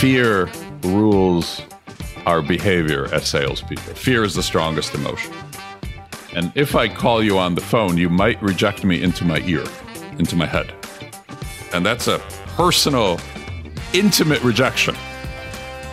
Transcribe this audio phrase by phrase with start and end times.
[0.00, 0.48] fear
[0.82, 1.60] rules
[2.24, 3.92] our behavior as salespeople.
[3.92, 5.30] Fear is the strongest emotion.
[6.34, 9.62] And if I call you on the phone, you might reject me into my ear,
[10.18, 10.72] into my head.
[11.74, 12.18] And that's a
[12.56, 13.20] personal,
[13.92, 14.96] intimate rejection.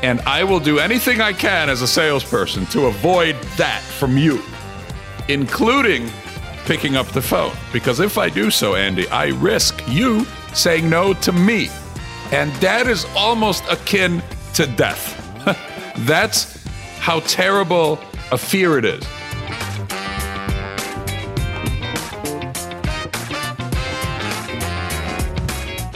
[0.02, 4.42] And I will do anything I can as a salesperson to avoid that from you,
[5.28, 6.10] including
[6.64, 7.52] picking up the phone.
[7.74, 11.70] Because if I do so, Andy, I risk you saying no to me.
[12.30, 14.22] And that is almost akin
[14.56, 15.16] to death.
[16.00, 16.62] That's
[17.00, 18.00] how terrible
[18.32, 19.02] a fear it is.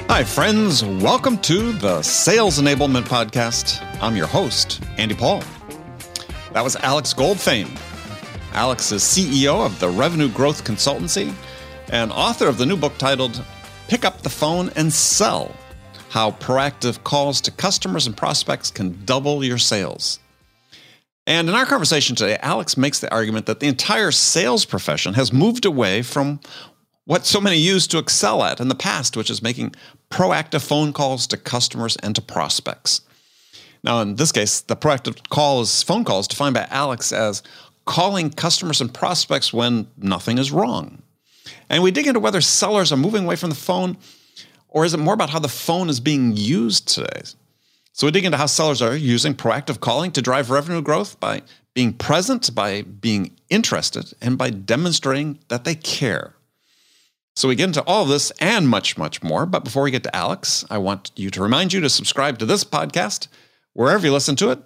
[0.07, 0.85] Hi, friends.
[0.85, 3.85] Welcome to the Sales Enablement Podcast.
[4.01, 5.43] I'm your host, Andy Paul.
[6.53, 7.67] That was Alex Goldfayn.
[8.53, 11.33] Alex is CEO of the Revenue Growth Consultancy
[11.89, 13.43] and author of the new book titled
[13.89, 15.53] Pick Up the Phone and Sell
[16.11, 20.19] How Proactive Calls to Customers and Prospects Can Double Your Sales.
[21.25, 25.31] And in our conversation today, Alex makes the argument that the entire sales profession has
[25.31, 26.41] moved away from
[27.05, 29.73] what so many used to excel at in the past, which is making
[30.09, 32.99] proactive phone calls to customers and to prospects.
[33.81, 37.41] Now, in this case, the proactive call is phone calls defined by Alex as
[37.85, 41.03] calling customers and prospects when nothing is wrong.
[41.69, 43.95] And we dig into whether sellers are moving away from the phone,
[44.71, 47.21] or is it more about how the phone is being used today?
[47.93, 51.43] So we dig into how sellers are using proactive calling to drive revenue growth by
[51.73, 56.33] being present, by being interested, and by demonstrating that they care.
[57.35, 59.45] So we get into all of this and much, much more.
[59.45, 62.45] But before we get to Alex, I want you to remind you to subscribe to
[62.45, 63.27] this podcast
[63.73, 64.59] wherever you listen to it.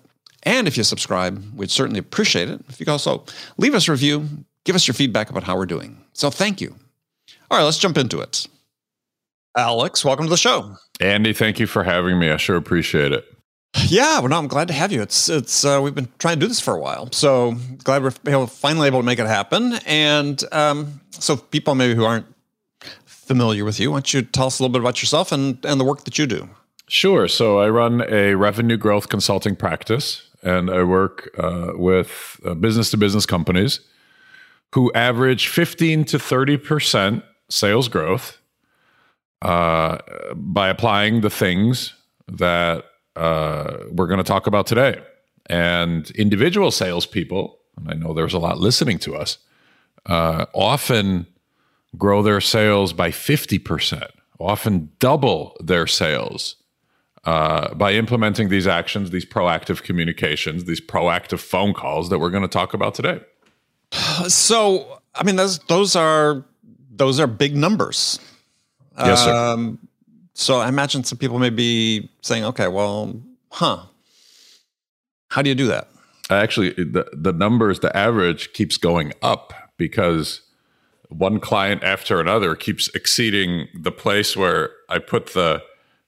[0.44, 2.62] And if you subscribe, we'd certainly appreciate it.
[2.70, 3.26] If you could also
[3.58, 4.28] leave us a review,
[4.64, 6.04] give us your feedback about how we're doing.
[6.14, 6.76] So thank you.
[7.50, 8.48] All right, let's jump into it.
[9.56, 10.76] Alex, welcome to the show.
[11.00, 12.30] Andy, thank you for having me.
[12.30, 13.26] I sure appreciate it.
[13.88, 15.02] Yeah, well, no, I'm glad to have you.
[15.02, 18.48] It's it's uh, we've been trying to do this for a while, so glad we're
[18.48, 19.74] finally able to make it happen.
[19.86, 22.26] And um, so, people maybe who aren't
[23.06, 25.80] familiar with you, why don't you tell us a little bit about yourself and and
[25.80, 26.50] the work that you do?
[26.88, 27.28] Sure.
[27.28, 32.98] So I run a revenue growth consulting practice, and I work uh, with business to
[32.98, 33.82] business companies
[34.74, 38.38] who average 15 to 30 percent sales growth
[39.46, 40.00] uh,
[40.34, 41.94] by applying the things
[42.28, 42.84] that
[43.16, 45.00] uh, we're going to talk about today.
[45.46, 49.38] And individual salespeople, and I know there's a lot listening to us,
[50.08, 51.28] uh, often
[51.96, 56.56] grow their sales by 50%, often double their sales
[57.26, 62.42] uh, by implementing these actions, these proactive communications, these proactive phone calls that we're going
[62.42, 63.20] to talk about today.
[64.28, 66.44] So, I mean, those those are
[66.90, 68.20] those are big numbers.
[68.98, 69.36] Yes, sir.
[69.36, 69.80] Um,
[70.34, 73.84] so I imagine some people may be saying, "Okay, well, huh?
[75.30, 75.88] How do you do that?"
[76.30, 80.42] Actually, the the numbers, the average keeps going up because
[81.10, 85.64] one client after another keeps exceeding the place where I put the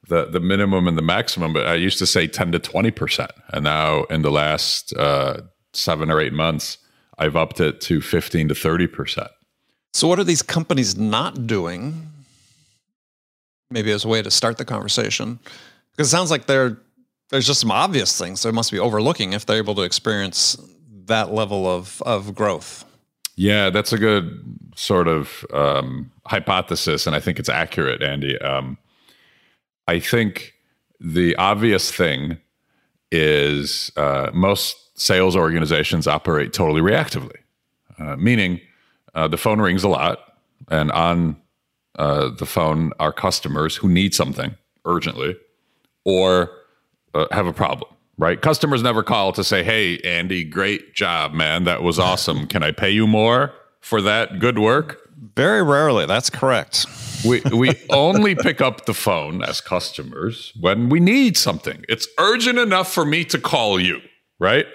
[0.08, 1.54] the the minimum and the maximum.
[1.54, 5.42] But I used to say ten to twenty percent, and now in the last uh,
[5.74, 6.78] seven or eight months,
[7.18, 9.30] I've upped it to fifteen to thirty percent.
[9.94, 12.12] So, what are these companies not doing?
[13.69, 15.39] Maybe as a way to start the conversation,
[15.91, 16.78] because it sounds like there
[17.29, 20.57] there's just some obvious things they must be overlooking if they're able to experience
[21.05, 22.85] that level of of growth.
[23.35, 24.41] Yeah, that's a good
[24.75, 28.39] sort of um, hypothesis, and I think it's accurate, Andy.
[28.39, 28.77] Um,
[29.88, 30.53] I think
[31.00, 32.38] the obvious thing
[33.11, 37.38] is uh, most sales organizations operate totally reactively,
[38.00, 38.59] uh, meaning
[39.13, 40.19] uh, the phone rings a lot,
[40.69, 41.35] and on
[41.97, 45.35] uh, the phone our customers who need something urgently
[46.06, 46.52] or
[47.13, 48.41] uh, have a problem right?
[48.41, 51.63] Customers never call to say, "Hey, Andy, great job, man.
[51.63, 52.47] That was awesome.
[52.47, 55.00] Can I pay you more for that good work?"
[55.36, 56.06] Very rarely.
[56.06, 56.86] That's correct.
[57.25, 61.83] we we only pick up the phone as customers when we need something.
[61.89, 64.01] It's urgent enough for me to call you,
[64.39, 64.66] right?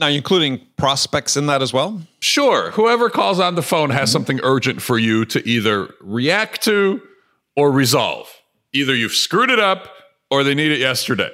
[0.00, 2.00] Now, including prospects in that as well?
[2.20, 2.70] Sure.
[2.70, 7.02] Whoever calls on the phone has something urgent for you to either react to
[7.54, 8.28] or resolve.
[8.72, 9.88] Either you've screwed it up
[10.30, 11.30] or they need it yesterday.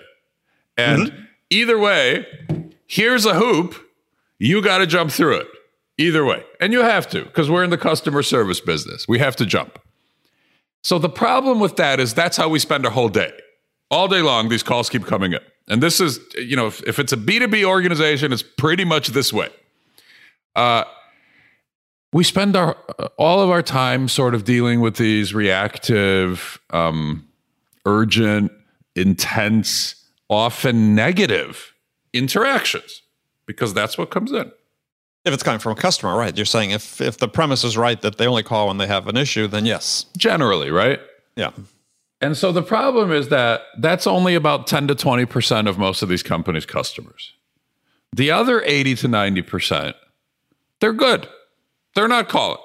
[0.76, 2.26] And mm-hmm Either way,
[2.86, 3.76] here's a hoop.
[4.38, 5.48] You got to jump through it.
[5.98, 6.44] Either way.
[6.60, 9.08] And you have to because we're in the customer service business.
[9.08, 9.78] We have to jump.
[10.82, 13.32] So the problem with that is that's how we spend our whole day.
[13.90, 15.40] All day long, these calls keep coming in.
[15.68, 19.32] And this is, you know, if, if it's a B2B organization, it's pretty much this
[19.32, 19.48] way.
[20.54, 20.84] Uh,
[22.12, 22.76] we spend our
[23.18, 27.28] all of our time sort of dealing with these reactive, um,
[27.84, 28.52] urgent,
[28.94, 29.96] intense
[30.28, 31.74] often negative
[32.12, 33.02] interactions
[33.44, 34.50] because that's what comes in.
[35.24, 36.34] If it's coming from a customer, right?
[36.36, 39.08] You're saying if if the premise is right that they only call when they have
[39.08, 40.06] an issue, then yes.
[40.16, 41.00] Generally, right?
[41.34, 41.50] Yeah.
[42.20, 46.08] And so the problem is that that's only about 10 to 20% of most of
[46.08, 47.34] these companies' customers.
[48.14, 49.94] The other 80 to 90%,
[50.80, 51.28] they're good.
[51.94, 52.60] They're not calling.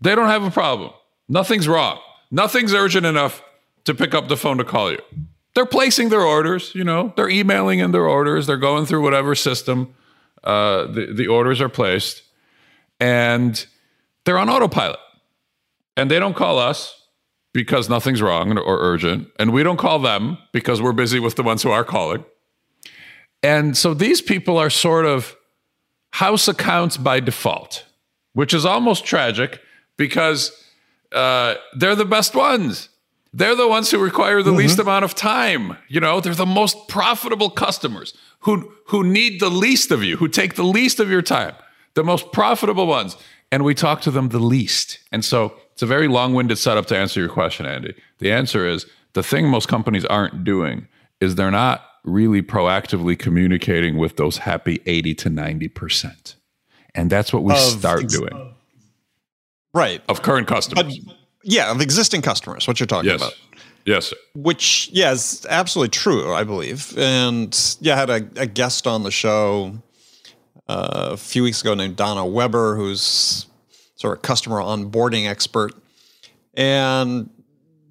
[0.00, 0.92] They don't have a problem.
[1.28, 2.00] Nothing's wrong.
[2.30, 3.42] Nothing's urgent enough
[3.84, 5.00] to pick up the phone to call you.
[5.54, 9.34] They're placing their orders, you know, they're emailing in their orders, they're going through whatever
[9.34, 9.94] system
[10.44, 12.22] uh, the, the orders are placed,
[12.98, 13.66] and
[14.24, 15.00] they're on autopilot.
[15.96, 16.99] And they don't call us
[17.52, 19.28] because nothing's wrong or urgent.
[19.38, 22.24] And we don't call them because we're busy with the ones who are calling.
[23.42, 25.36] And so these people are sort of
[26.12, 27.84] house accounts by default,
[28.34, 29.60] which is almost tragic
[29.96, 30.52] because
[31.12, 32.88] uh, they're the best ones.
[33.32, 34.58] They're the ones who require the mm-hmm.
[34.58, 35.76] least amount of time.
[35.88, 40.28] You know, they're the most profitable customers who who need the least of you, who
[40.28, 41.54] take the least of your time,
[41.94, 43.16] the most profitable ones.
[43.52, 44.98] And we talk to them the least.
[45.12, 47.94] And so it's a very long winded setup to answer your question, Andy.
[48.18, 48.84] The answer is
[49.14, 50.86] the thing most companies aren't doing
[51.22, 56.34] is they're not really proactively communicating with those happy 80 to 90%.
[56.94, 58.54] And that's what we of start doing.
[59.72, 60.02] Right.
[60.06, 60.98] Of current customers.
[60.98, 63.22] But, yeah, of existing customers, what you're talking yes.
[63.22, 63.32] about.
[63.86, 64.08] Yes.
[64.08, 64.16] Sir.
[64.34, 66.92] Which, yeah, is absolutely true, I believe.
[66.98, 69.78] And yeah, I had a, a guest on the show
[70.68, 73.46] uh, a few weeks ago named Donna Weber, who's
[74.00, 75.74] sort of customer onboarding expert.
[76.54, 77.28] And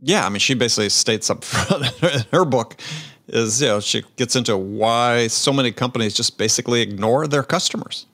[0.02, 2.82] yeah, I mean, she basically states up front in her book
[3.28, 8.08] is, you know, she gets into why so many companies just basically ignore their customers.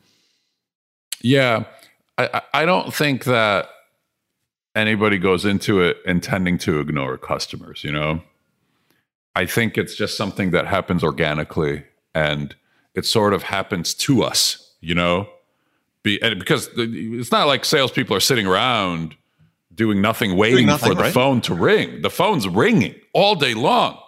[1.22, 1.64] Yeah.
[2.18, 3.70] I, I don't think that
[4.76, 8.22] anybody goes into it intending to ignore customers, you know?
[9.38, 12.56] I think it's just something that happens organically and
[12.94, 15.30] it sort of happens to us, you know?
[16.06, 19.16] Be, because it's not like salespeople are sitting around
[19.74, 21.14] doing nothing, waiting doing nothing, for the right?
[21.14, 22.04] phone to ring.
[22.04, 24.00] The phone's ringing all day long,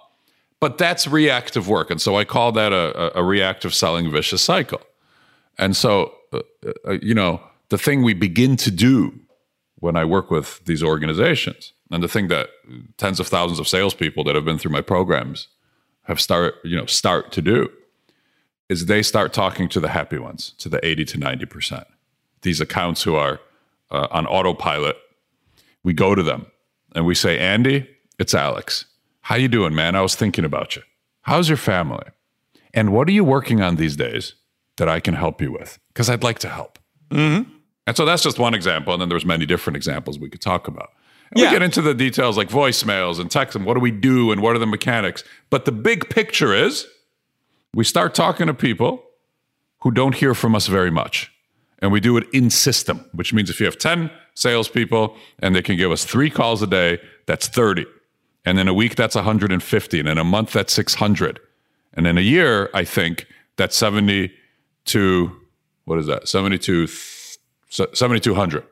[0.60, 4.80] but that's reactive work, and so I call that a, a reactive selling vicious cycle.
[5.58, 6.42] And so, uh,
[6.88, 9.20] uh, you know, the thing we begin to do
[9.80, 12.50] when I work with these organizations, and the thing that
[12.98, 15.48] tens of thousands of salespeople that have been through my programs
[16.04, 17.72] have start, you know, start to do
[18.70, 21.86] is they start talking to the happy ones, to the 80 to 90%.
[22.42, 23.40] These accounts who are
[23.92, 24.98] uh, on autopilot,
[25.84, 26.48] we go to them
[26.96, 28.86] and we say, Andy, it's Alex.
[29.22, 29.96] How you doing, man?
[29.96, 30.84] I was thinking about you.
[31.22, 32.08] How's your family?
[32.74, 34.34] And what are you working on these days
[34.78, 35.80] that I can help you with?
[35.90, 36.80] Because I'd like to help.
[37.10, 37.50] Mm-hmm.
[37.86, 38.94] And so that's just one example.
[38.94, 40.92] And then there's many different examples we could talk about.
[41.32, 41.48] And yeah.
[41.48, 44.42] we get into the details like voicemails and text and what do we do and
[44.42, 45.24] what are the mechanics.
[45.50, 46.88] But the big picture is
[47.78, 49.04] we start talking to people
[49.82, 51.32] who don't hear from us very much.
[51.78, 55.62] And we do it in system, which means if you have 10 salespeople and they
[55.62, 56.98] can give us three calls a day,
[57.28, 57.86] that's 30.
[58.46, 60.00] And in a week, that's 150.
[60.00, 61.40] And in a month, that's 600.
[61.94, 63.28] And in a year, I think
[63.58, 64.34] that's 70
[64.86, 65.40] to,
[65.86, 66.28] what is that?
[66.28, 68.64] 72, 7,200.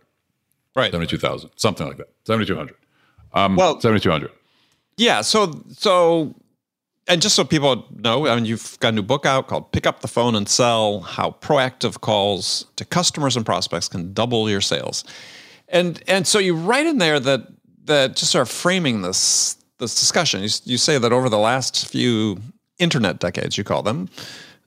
[0.73, 0.91] Right.
[0.91, 2.09] 72,000, something like that.
[2.23, 2.75] 7,200.
[3.33, 4.31] Um, well, 7,200.
[4.97, 5.21] Yeah.
[5.21, 6.33] So, so
[7.07, 9.85] and just so people know, I mean, you've got a new book out called Pick
[9.85, 14.61] Up the Phone and Sell How Proactive Calls to Customers and Prospects Can Double Your
[14.61, 15.03] Sales.
[15.67, 17.47] And and so you write in there that
[17.85, 21.87] that just sort of framing this this discussion, you, you say that over the last
[21.87, 22.39] few
[22.79, 24.09] internet decades, you call them,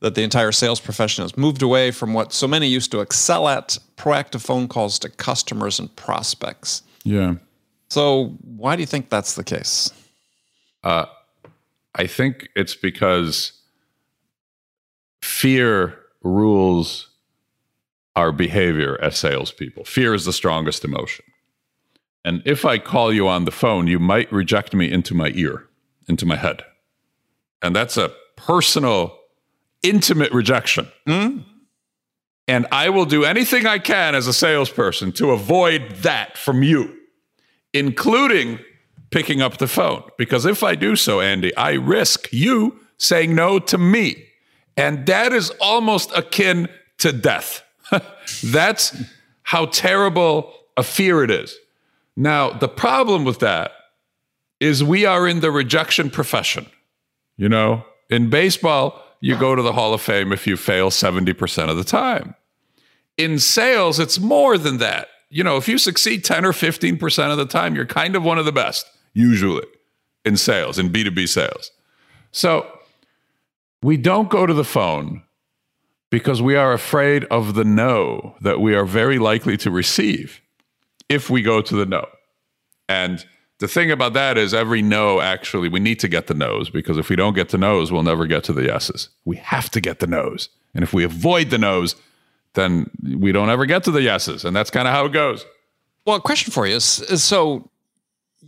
[0.01, 3.49] that the entire sales profession has moved away from what so many used to excel
[3.49, 6.83] at proactive phone calls to customers and prospects.
[7.05, 7.35] Yeah.
[7.89, 9.91] So why do you think that's the case?
[10.85, 11.07] Uh,
[11.99, 13.53] I think it's because
[15.21, 17.09] fear rules
[18.15, 19.85] our behavior as salespeople.
[19.85, 21.25] Fear is the strongest emotion.
[22.25, 25.67] And if I call you on the phone, you might reject me into my ear,
[26.09, 26.63] into my head.
[27.63, 29.19] And that's a personal,
[29.83, 30.89] intimate rejection.
[31.07, 31.45] Mm.
[32.47, 36.97] And I will do anything I can as a salesperson to avoid that from you,
[37.73, 38.59] including
[39.11, 40.03] picking up the phone.
[40.17, 44.27] Because if I do so, Andy, I risk you saying no to me.
[44.77, 47.63] And that is almost akin to death.
[48.45, 48.97] That's
[49.43, 51.57] how terrible a fear it is.
[52.17, 53.73] Now, the problem with that
[54.61, 56.67] is we are in the rejection profession.
[57.37, 61.69] You know, in baseball, you go to the Hall of Fame if you fail 70%
[61.69, 62.35] of the time.
[63.17, 65.09] In sales, it's more than that.
[65.31, 68.39] You know, if you succeed 10 or 15% of the time, you're kind of one
[68.39, 69.67] of the best usually
[70.25, 71.71] in sales, in B2B sales.
[72.33, 72.67] So
[73.83, 75.23] We don't go to the phone
[76.11, 80.41] because we are afraid of the no that we are very likely to receive
[81.09, 82.07] if we go to the no.
[82.89, 83.25] And
[83.59, 86.97] the thing about that is every no actually we need to get the no's because
[86.97, 89.81] if we don't get the no's we'll never get to the yeses we have to
[89.81, 91.97] get the no's and if we avoid the no's
[92.55, 95.45] then we don't ever get to the yeses and that's kind of how it goes
[96.07, 97.69] well a question for you so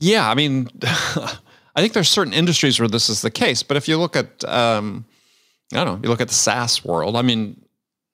[0.01, 3.87] yeah i mean i think there's certain industries where this is the case but if
[3.87, 5.05] you look at um,
[5.73, 7.61] i don't know you look at the saas world i mean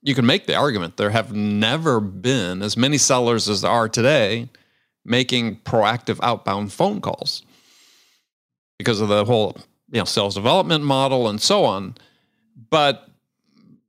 [0.02, 3.88] you can make the argument there have never been as many sellers as there are
[3.88, 4.48] today
[5.04, 7.42] making proactive outbound phone calls
[8.78, 9.56] because of the whole
[9.90, 11.94] you know sales development model and so on.
[12.70, 13.08] But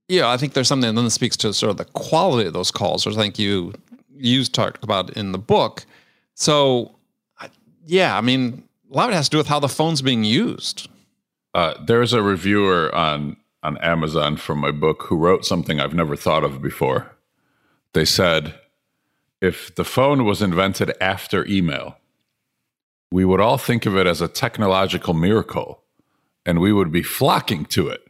[0.07, 2.71] yeah i think there's something that then speaks to sort of the quality of those
[2.71, 3.73] calls which i think you
[4.19, 5.85] you talked about in the book.
[6.33, 6.95] So
[7.87, 10.23] yeah i mean a lot of it has to do with how the phone's being
[10.23, 10.87] used
[11.53, 16.15] uh, there's a reviewer on on amazon from my book who wrote something i've never
[16.15, 17.17] thought of before
[17.93, 18.59] they said
[19.41, 21.97] if the phone was invented after email,
[23.11, 25.83] we would all think of it as a technological miracle
[26.45, 28.01] and we would be flocking to it.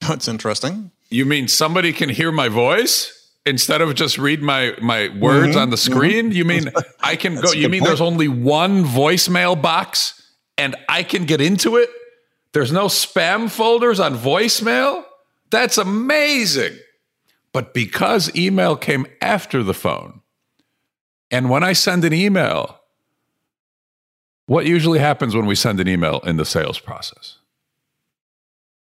[0.00, 0.90] That's interesting.
[1.10, 3.17] You mean somebody can hear my voice
[3.48, 6.26] instead of just read my my words mm-hmm, on the screen?
[6.26, 6.36] Mm-hmm.
[6.36, 7.88] You mean I can go you mean point.
[7.88, 10.18] there's only one voicemail box
[10.56, 11.88] and I can get into it?
[12.52, 15.04] There's no spam folders on voicemail?
[15.50, 16.76] That's amazing.
[17.52, 20.20] But because email came after the phone,
[21.30, 22.80] and when I send an email,
[24.46, 27.36] what usually happens when we send an email in the sales process?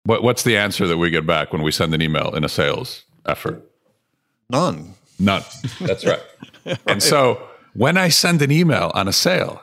[0.05, 2.49] What, what's the answer that we get back when we send an email in a
[2.49, 3.69] sales effort?
[4.49, 4.93] None.
[5.19, 5.43] None.
[5.79, 6.19] That's right.
[6.65, 6.79] right.
[6.87, 9.61] And so when I send an email on a sale,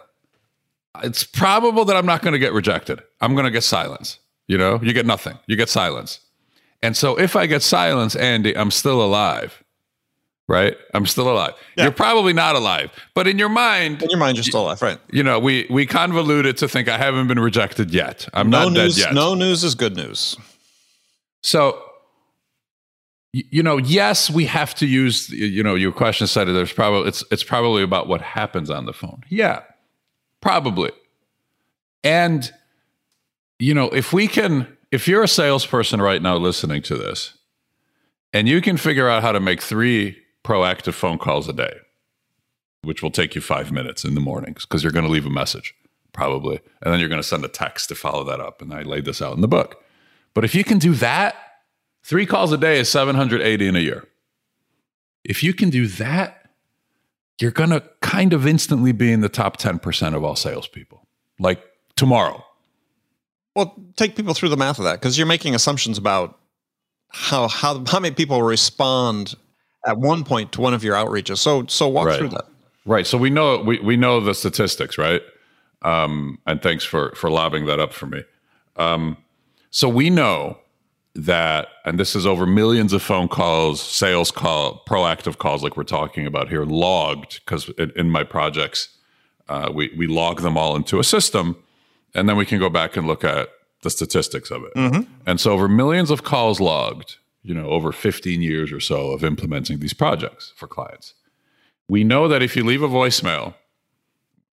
[1.02, 3.00] it's probable that I'm not going to get rejected.
[3.22, 4.18] I'm going to get silence.
[4.48, 6.20] You know, you get nothing, you get silence.
[6.82, 9.62] And so if I get silence, Andy, I'm still alive
[10.50, 10.76] right?
[10.94, 11.54] I'm still alive.
[11.76, 11.84] Yeah.
[11.84, 14.98] You're probably not alive, but in your mind, in your mind, you're still alive, right?
[15.12, 18.28] You know, we we convoluted to think I haven't been rejected yet.
[18.34, 19.14] I'm no not news, dead yet.
[19.14, 20.36] No news is good news.
[21.42, 21.80] So,
[23.32, 25.28] you know, yes, we have to use.
[25.30, 28.92] You know, your question said there's probably it's it's probably about what happens on the
[28.92, 29.22] phone.
[29.28, 29.62] Yeah,
[30.40, 30.90] probably.
[32.02, 32.50] And
[33.58, 37.34] you know, if we can, if you're a salesperson right now listening to this,
[38.32, 41.76] and you can figure out how to make three proactive phone calls a day,
[42.82, 45.30] which will take you five minutes in the mornings because you're going to leave a
[45.30, 45.74] message
[46.12, 46.60] probably.
[46.82, 48.62] And then you're going to send a text to follow that up.
[48.62, 49.82] And I laid this out in the book.
[50.34, 51.34] But if you can do that,
[52.02, 54.06] three calls a day is 780 in a year.
[55.24, 56.48] If you can do that,
[57.40, 61.06] you're going to kind of instantly be in the top 10% of all salespeople,
[61.38, 61.62] like
[61.96, 62.44] tomorrow.
[63.54, 66.38] Well, take people through the math of that because you're making assumptions about
[67.08, 69.34] how, how, how many people respond
[69.86, 71.38] at one point to one of your outreaches.
[71.38, 72.18] So so walk right.
[72.18, 72.46] through that.
[72.84, 73.06] Right.
[73.06, 75.22] So we know we, we know the statistics, right?
[75.82, 78.22] Um, and thanks for for lobbing that up for me.
[78.76, 79.16] Um,
[79.70, 80.58] so we know
[81.24, 85.84] that, and this is over millions of phone calls, sales call, proactive calls, like we're
[85.84, 88.96] talking about here, logged because in, in, my projects,
[89.48, 91.56] uh, we we log them all into a system,
[92.14, 93.48] and then we can go back and look at
[93.82, 94.74] the statistics of it.
[94.74, 95.12] Mm-hmm.
[95.26, 99.24] And so over millions of calls logged, you know, over 15 years or so of
[99.24, 101.14] implementing these projects for clients.
[101.88, 103.54] We know that if you leave a voicemail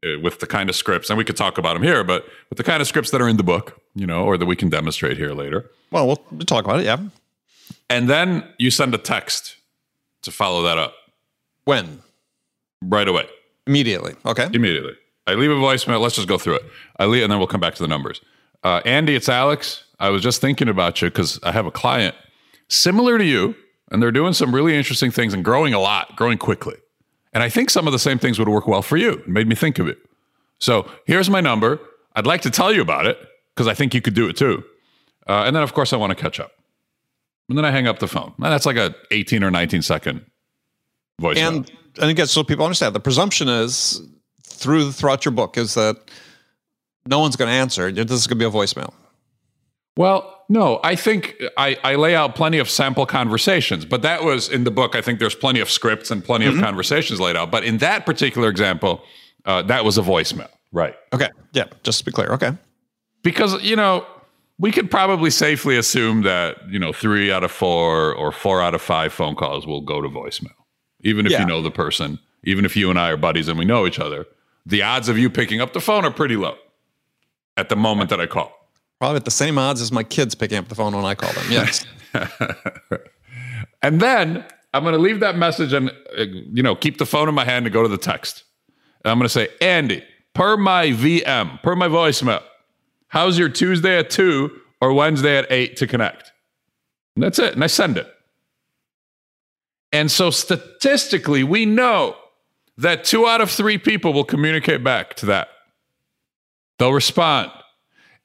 [0.03, 2.63] with the kind of scripts, and we could talk about them here, but with the
[2.63, 5.17] kind of scripts that are in the book, you know, or that we can demonstrate
[5.17, 5.69] here later.
[5.91, 6.97] Well, we'll talk about it, yeah.
[7.89, 9.55] And then you send a text
[10.23, 10.93] to follow that up.
[11.65, 12.01] When?
[12.81, 13.27] Right away.
[13.65, 14.15] Immediately.
[14.25, 14.47] Okay.
[14.53, 14.93] Immediately.
[15.25, 15.99] I leave a voicemail.
[15.99, 16.63] Let's just go through it.
[16.99, 18.21] I leave, and then we'll come back to the numbers.
[18.63, 19.83] Uh, Andy, it's Alex.
[19.99, 22.15] I was just thinking about you because I have a client
[22.69, 23.55] similar to you,
[23.91, 26.75] and they're doing some really interesting things and growing a lot, growing quickly.
[27.37, 29.11] And I think some of the same things would work well for you.
[29.11, 29.99] It made me think of it.
[30.57, 31.79] So here's my number.
[32.15, 33.19] I'd like to tell you about it
[33.53, 34.63] because I think you could do it too.
[35.27, 36.51] Uh, and then, of course, I want to catch up.
[37.47, 38.33] And then I hang up the phone.
[38.37, 40.25] And that's like a 18 or 19 second
[41.21, 41.37] voice.
[41.37, 44.01] And, and again, so people understand the presumption is
[44.43, 46.09] through throughout your book is that
[47.05, 47.91] no one's going to answer.
[47.91, 48.95] This is going to be a voicemail.
[49.95, 54.47] Well, no, I think I, I, lay out plenty of sample conversations, but that was
[54.47, 54.95] in the book.
[54.95, 56.59] I think there's plenty of scripts and plenty mm-hmm.
[56.59, 57.51] of conversations laid out.
[57.51, 59.03] But in that particular example,
[59.45, 60.49] uh, that was a voicemail.
[60.71, 60.95] Right.
[61.13, 61.29] Okay.
[61.53, 61.65] Yeah.
[61.83, 62.29] Just to be clear.
[62.33, 62.51] Okay.
[63.23, 64.05] Because, you know,
[64.57, 68.73] we could probably safely assume that, you know, three out of four or four out
[68.73, 70.55] of five phone calls will go to voicemail,
[71.01, 71.41] even if yeah.
[71.41, 73.99] you know the person, even if you and I are buddies and we know each
[73.99, 74.25] other.
[74.65, 76.55] The odds of you picking up the phone are pretty low
[77.55, 78.56] at the moment that I call.
[78.99, 81.31] Probably at the same odds as my kids picking up the phone when I call
[81.33, 81.45] them.
[81.51, 81.85] Yes.
[83.83, 87.29] and then I'm going to leave that message and uh, you know keep the phone
[87.29, 88.43] in my hand and go to the text.
[89.03, 92.41] And I'm going to say, Andy, per my VM, per my voicemail,
[93.07, 96.31] how's your Tuesday at two or Wednesday at eight to connect?
[97.15, 97.53] And that's it.
[97.53, 98.11] And I send it.
[99.91, 102.15] And so statistically, we know
[102.77, 105.49] that two out of three people will communicate back to that.
[106.77, 107.51] They'll respond.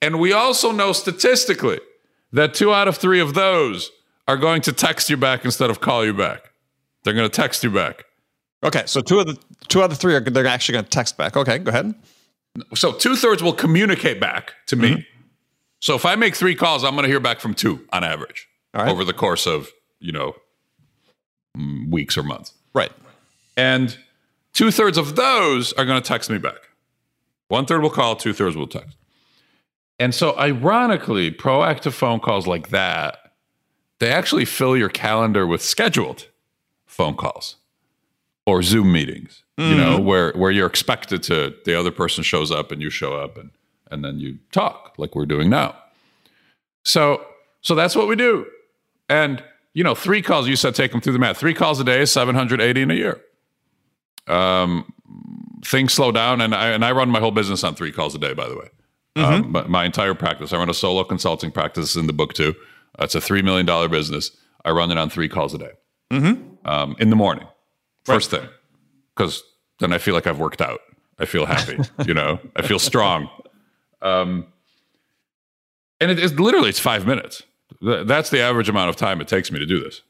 [0.03, 1.81] And we also know statistically
[2.33, 3.93] that two out of three of those
[4.27, 6.51] are going to text you back instead of call you back.
[7.05, 8.05] They're going to text you back.
[8.65, 10.91] Okay, so two of the two out of the three are they're actually going to
[10.91, 11.37] text back.
[11.37, 11.95] Okay, go ahead.
[12.75, 14.91] So two thirds will communicate back to me.
[14.91, 15.01] Mm-hmm.
[15.81, 18.49] So if I make three calls, I'm going to hear back from two on average
[18.75, 20.35] over the course of you know
[21.57, 22.55] mm, weeks or months.
[22.75, 22.93] Right.
[23.57, 23.97] And
[24.53, 26.71] two thirds of those are going to text me back.
[27.49, 28.97] One third will call, two thirds will text.
[30.03, 33.35] And so, ironically, proactive phone calls like that,
[34.01, 36.27] they actually fill your calendar with scheduled
[36.87, 37.55] phone calls
[38.45, 39.71] or Zoom meetings, mm.
[39.71, 40.05] you know, mm-hmm.
[40.05, 43.51] where, where you're expected to, the other person shows up and you show up and,
[43.93, 45.77] and then you talk like we're doing now.
[46.83, 47.25] So,
[47.61, 48.45] so that's what we do.
[49.09, 49.41] And,
[49.73, 51.37] you know, three calls, you said take them through the math.
[51.37, 53.21] Three calls a day is 780 in a year.
[54.27, 54.93] Um,
[55.65, 58.19] things slow down, and I, and I run my whole business on three calls a
[58.19, 58.69] day, by the way.
[59.17, 59.45] Mm-hmm.
[59.45, 60.53] Um, my, my, entire practice.
[60.53, 62.55] I run a solo consulting practice in the book too.
[62.99, 64.31] Uh, it's a $3 million business.
[64.65, 65.73] I run it on three calls a day
[66.11, 66.67] mm-hmm.
[66.67, 67.47] um, in the morning,
[68.05, 68.41] first right.
[68.41, 68.51] thing,
[69.15, 69.43] because
[69.81, 70.81] then I feel like I've worked out.
[71.19, 73.29] I feel happy, you know, I feel strong.
[74.01, 74.47] Um,
[76.01, 77.43] and it, it's literally, it's five minutes.
[77.83, 80.03] That's the average amount of time it takes me to do this.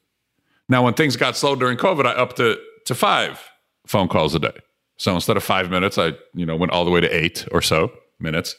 [0.69, 3.41] Now, when things got slow during COVID, I upped it to five
[3.87, 4.59] phone calls a day.
[4.97, 7.63] So instead of five minutes, I you know went all the way to eight or
[7.63, 8.55] so minutes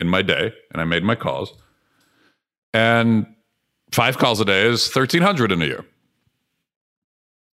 [0.00, 1.54] in my day, and I made my calls.
[2.74, 3.26] And
[3.92, 5.84] five calls a day is thirteen hundred in a year.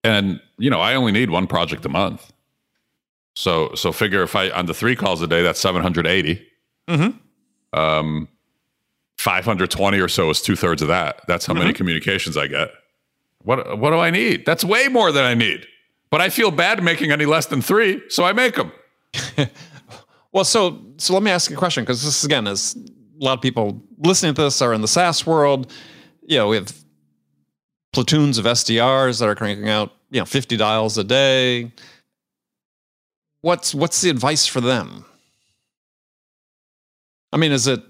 [0.02, 2.32] And you know, I only need one project a month.
[3.34, 6.46] So so figure if I on the three calls a day, that's seven hundred eighty.
[6.88, 7.78] Mm-hmm.
[7.78, 8.28] Um,
[9.18, 11.22] five hundred twenty or so is two thirds of that.
[11.26, 11.62] That's how mm-hmm.
[11.62, 12.70] many communications I get.
[13.42, 14.46] What what do I need?
[14.46, 15.66] That's way more than I need
[16.14, 18.70] but I feel bad making any less than three, so I make them.
[20.34, 23.34] well, so so let me ask you a question because this again is a lot
[23.34, 25.72] of people listening to this are in the SaaS world.
[26.26, 26.74] You know, we have
[27.92, 31.70] platoons of SDRs that are cranking out you know 50 dials a day.
[33.42, 35.04] What's what's the advice for them?
[37.32, 37.82] I mean, is it,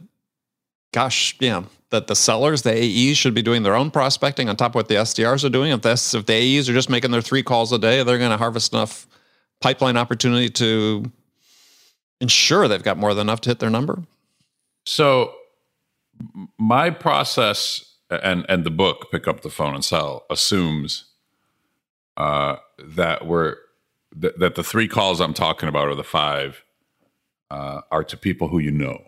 [0.93, 4.73] gosh, yeah, that the sellers, the AEs, should be doing their own prospecting on top
[4.73, 5.71] of what the SDRs are doing.
[5.71, 8.31] If this, if the AEs are just making their three calls a day, they're going
[8.31, 9.07] to harvest enough
[9.61, 11.11] pipeline opportunity to
[12.21, 14.03] ensure they've got more than enough to hit their number.
[14.85, 15.35] So,
[16.59, 21.07] my process and and the book pick up the phone and sell assumes
[22.17, 23.57] uh, that we're
[24.21, 26.63] th- that the three calls I'm talking about or the five
[27.51, 29.05] uh, are to people who you know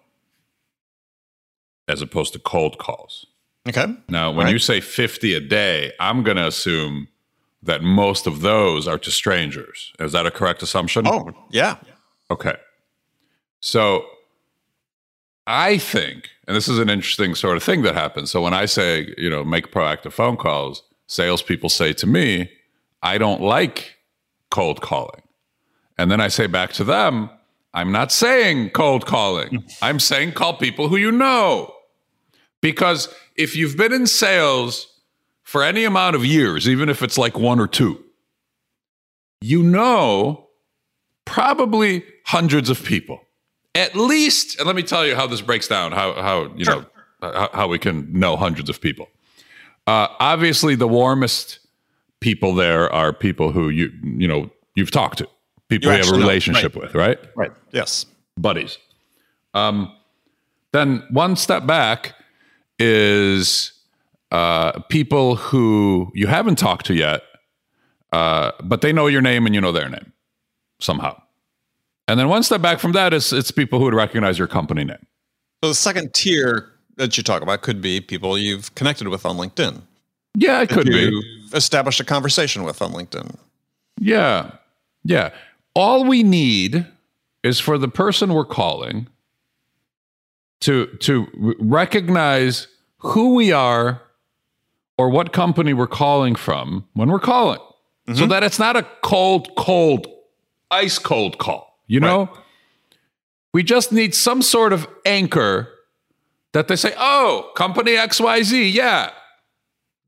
[1.88, 3.26] as opposed to cold calls.
[3.68, 3.86] Okay.
[4.08, 4.52] Now, when right.
[4.52, 7.08] you say 50 a day, I'm going to assume
[7.62, 9.92] that most of those are to strangers.
[9.98, 11.06] Is that a correct assumption?
[11.06, 11.76] Oh, yeah.
[12.30, 12.56] Okay.
[13.60, 14.06] So
[15.46, 18.30] I think, and this is an interesting sort of thing that happens.
[18.30, 22.50] So when I say, you know, make proactive phone calls, salespeople say to me,
[23.02, 23.96] I don't like
[24.50, 25.22] cold calling.
[25.98, 27.30] And then I say back to them,
[27.72, 29.48] I'm not saying cold calling.
[29.48, 29.66] Hmm.
[29.82, 31.72] I'm saying call people who you know.
[32.60, 34.88] Because if you've been in sales
[35.42, 38.02] for any amount of years, even if it's like one or two,
[39.40, 40.48] you know
[41.24, 43.20] probably hundreds of people.
[43.76, 46.76] At least, and let me tell you how this breaks down, how, how you sure.
[46.76, 46.86] know,
[47.20, 49.08] how, how, we can know hundreds of people.
[49.86, 51.60] Uh, obviously, the warmest
[52.20, 55.28] people there are people who you, you know, you've talked to,
[55.68, 56.82] people you, you have a relationship right.
[56.82, 57.18] with, right?
[57.36, 57.52] Right.
[57.72, 58.06] Yes.
[58.38, 58.78] Buddies.
[59.54, 59.94] Um,
[60.72, 62.14] then one step back,
[62.78, 63.72] is
[64.30, 67.22] uh, people who you haven't talked to yet,
[68.12, 70.12] uh, but they know your name and you know their name
[70.78, 71.20] somehow.
[72.08, 74.84] And then one step back from that is it's people who would recognize your company
[74.84, 75.04] name.
[75.62, 79.36] So the second tier that you talk about could be people you've connected with on
[79.36, 79.82] LinkedIn.
[80.34, 81.48] Yeah, it could be.
[81.52, 83.36] Established a conversation with on LinkedIn.
[83.98, 84.52] Yeah.
[85.04, 85.30] Yeah.
[85.74, 86.86] All we need
[87.42, 89.08] is for the person we're calling
[90.60, 91.26] to to
[91.58, 94.02] recognize who we are
[94.98, 98.14] or what company we're calling from when we're calling mm-hmm.
[98.14, 100.06] so that it's not a cold cold
[100.70, 102.36] ice cold call you know right.
[103.52, 105.72] we just need some sort of anchor
[106.56, 109.10] that they say, oh, company XYZ, yeah,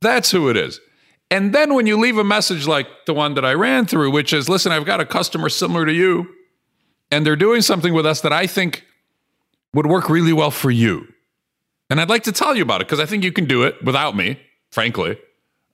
[0.01, 0.81] that's who it is.
[1.31, 4.33] And then when you leave a message like the one that I ran through, which
[4.33, 6.27] is, listen, I've got a customer similar to you,
[7.11, 8.87] and they're doing something with us that I think
[9.75, 11.07] would work really well for you.
[11.91, 13.83] And I'd like to tell you about it because I think you can do it
[13.85, 15.19] without me, frankly,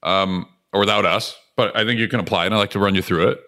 [0.03, 1.37] um, or without us.
[1.57, 3.41] But I think you can apply, and I'd like to run you through it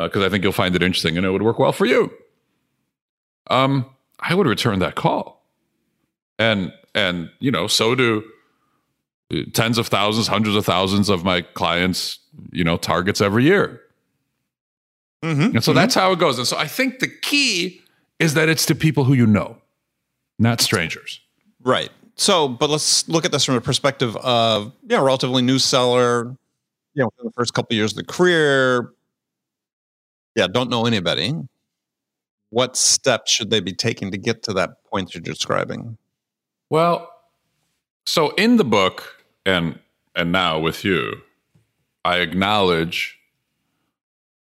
[0.00, 2.12] because uh, I think you'll find it interesting and it would work well for you.
[3.48, 3.86] Um,
[4.18, 5.44] I would return that call,
[6.38, 8.24] and and you know, so do
[9.52, 12.18] tens of thousands, hundreds of thousands of my clients,
[12.52, 13.80] you know, targets every year.
[15.22, 15.78] Mm-hmm, and so mm-hmm.
[15.78, 16.38] that's how it goes.
[16.38, 17.80] And so I think the key
[18.18, 19.58] is that it's to people who you know,
[20.38, 21.20] not strangers.
[21.62, 21.90] Right.
[22.16, 26.36] So, but let's look at this from a perspective of, you know, relatively new seller,
[26.94, 28.92] you know, within the first couple of years of the career.
[30.34, 31.34] Yeah, don't know anybody.
[32.50, 35.98] What steps should they be taking to get to that point you're describing?
[36.68, 37.10] Well,
[38.06, 39.78] so in the book, and
[40.14, 41.20] and now with you,
[42.04, 43.18] I acknowledge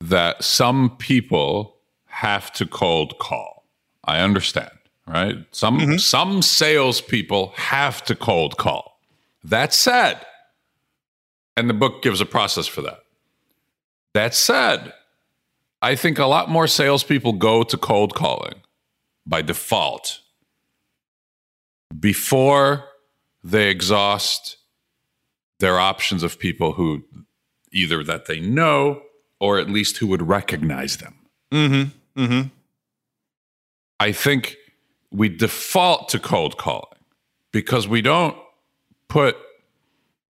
[0.02, 3.66] that some people have to cold call.
[4.04, 4.72] I understand,
[5.08, 5.38] right?
[5.52, 5.98] Some mm-hmm.
[5.98, 9.00] some salespeople have to cold call.
[9.44, 10.26] That said,
[11.58, 13.00] and the book gives a process for that.
[14.14, 14.94] That said,
[15.86, 18.56] I think a lot more salespeople go to cold calling
[19.24, 20.20] by default
[22.00, 22.86] before
[23.44, 24.58] they exhaust
[25.60, 27.04] their options of people who
[27.72, 29.04] either that they know
[29.40, 31.14] or at least who would recognize them.
[31.52, 32.20] Mm-hmm.
[32.20, 32.48] Mm-hmm.
[34.00, 34.56] I think
[35.12, 36.98] we default to cold calling
[37.52, 38.36] because we don't
[39.08, 39.38] put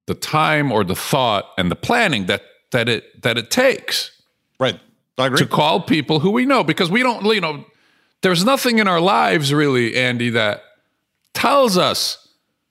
[0.05, 2.41] the time or the thought and the planning that
[2.73, 4.11] that it that it takes.
[4.59, 4.81] Right.
[5.17, 5.39] I agree.
[5.39, 7.65] To call people who we know because we don't you know
[8.21, 10.61] there's nothing in our lives really Andy that
[11.33, 12.25] tells us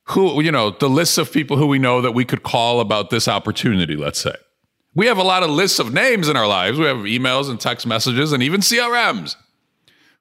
[0.08, 3.10] who, you know, the lists of people who we know that we could call about
[3.10, 4.34] this opportunity, let's say.
[4.94, 6.78] We have a lot of lists of names in our lives.
[6.78, 9.36] We have emails and text messages and even CRMs.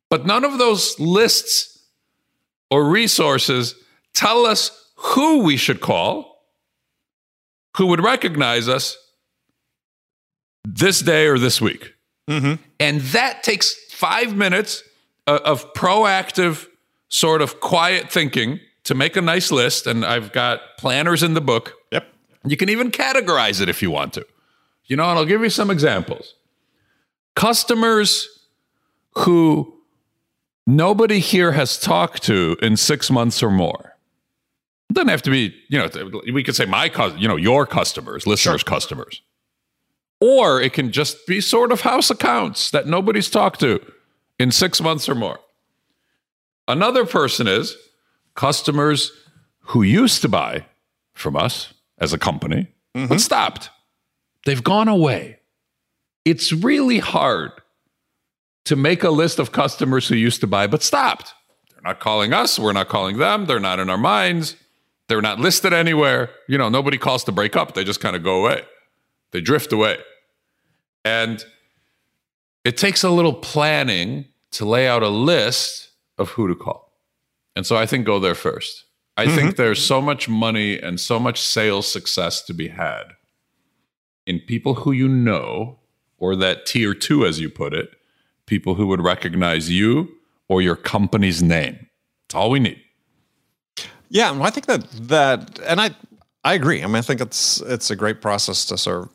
[0.09, 1.85] But none of those lists
[2.71, 3.75] or resources
[4.13, 6.43] tell us who we should call,
[7.77, 8.97] who would recognize us
[10.63, 11.92] this day or this week.
[12.27, 12.61] Mm-hmm.
[12.79, 14.83] And that takes five minutes
[15.27, 16.67] of proactive,
[17.09, 21.41] sort of quiet thinking to make a nice list, and I've got planners in the
[21.41, 21.73] book.
[21.91, 22.05] Yep.
[22.45, 24.25] You can even categorize it if you want to.
[24.85, 26.35] You know, and I'll give you some examples.
[27.35, 28.27] Customers
[29.15, 29.73] who
[30.67, 33.95] nobody here has talked to in six months or more.
[34.89, 35.89] It doesn't have to be, you know,
[36.33, 38.69] we could say my, you know, your customers, listeners' sure.
[38.69, 39.21] customers.
[40.25, 43.81] Or it can just be sort of house accounts that nobody's talked to
[44.39, 45.41] in six months or more.
[46.65, 47.75] Another person is
[48.33, 49.11] customers
[49.59, 50.65] who used to buy
[51.13, 53.07] from us as a company mm-hmm.
[53.07, 53.69] but stopped.
[54.45, 55.39] They've gone away.
[56.23, 57.51] It's really hard
[58.63, 61.33] to make a list of customers who used to buy but stopped.
[61.69, 64.55] They're not calling us, we're not calling them, they're not in our minds,
[65.09, 66.29] they're not listed anywhere.
[66.47, 68.61] You know, nobody calls to break up, they just kind of go away.
[69.31, 69.97] They drift away.
[71.05, 71.43] And
[72.63, 76.91] it takes a little planning to lay out a list of who to call.
[77.55, 78.85] And so I think go there first.
[79.15, 79.35] I mm-hmm.
[79.35, 83.13] think there's so much money and so much sales success to be had
[84.25, 85.79] in people who you know,
[86.17, 87.95] or that tier two, as you put it,
[88.45, 90.09] people who would recognize you
[90.47, 91.87] or your company's name.
[92.25, 92.81] It's all we need.
[94.09, 95.91] Yeah, I think that that, and I
[96.43, 96.83] I agree.
[96.83, 99.09] I mean, I think it's it's a great process to sort of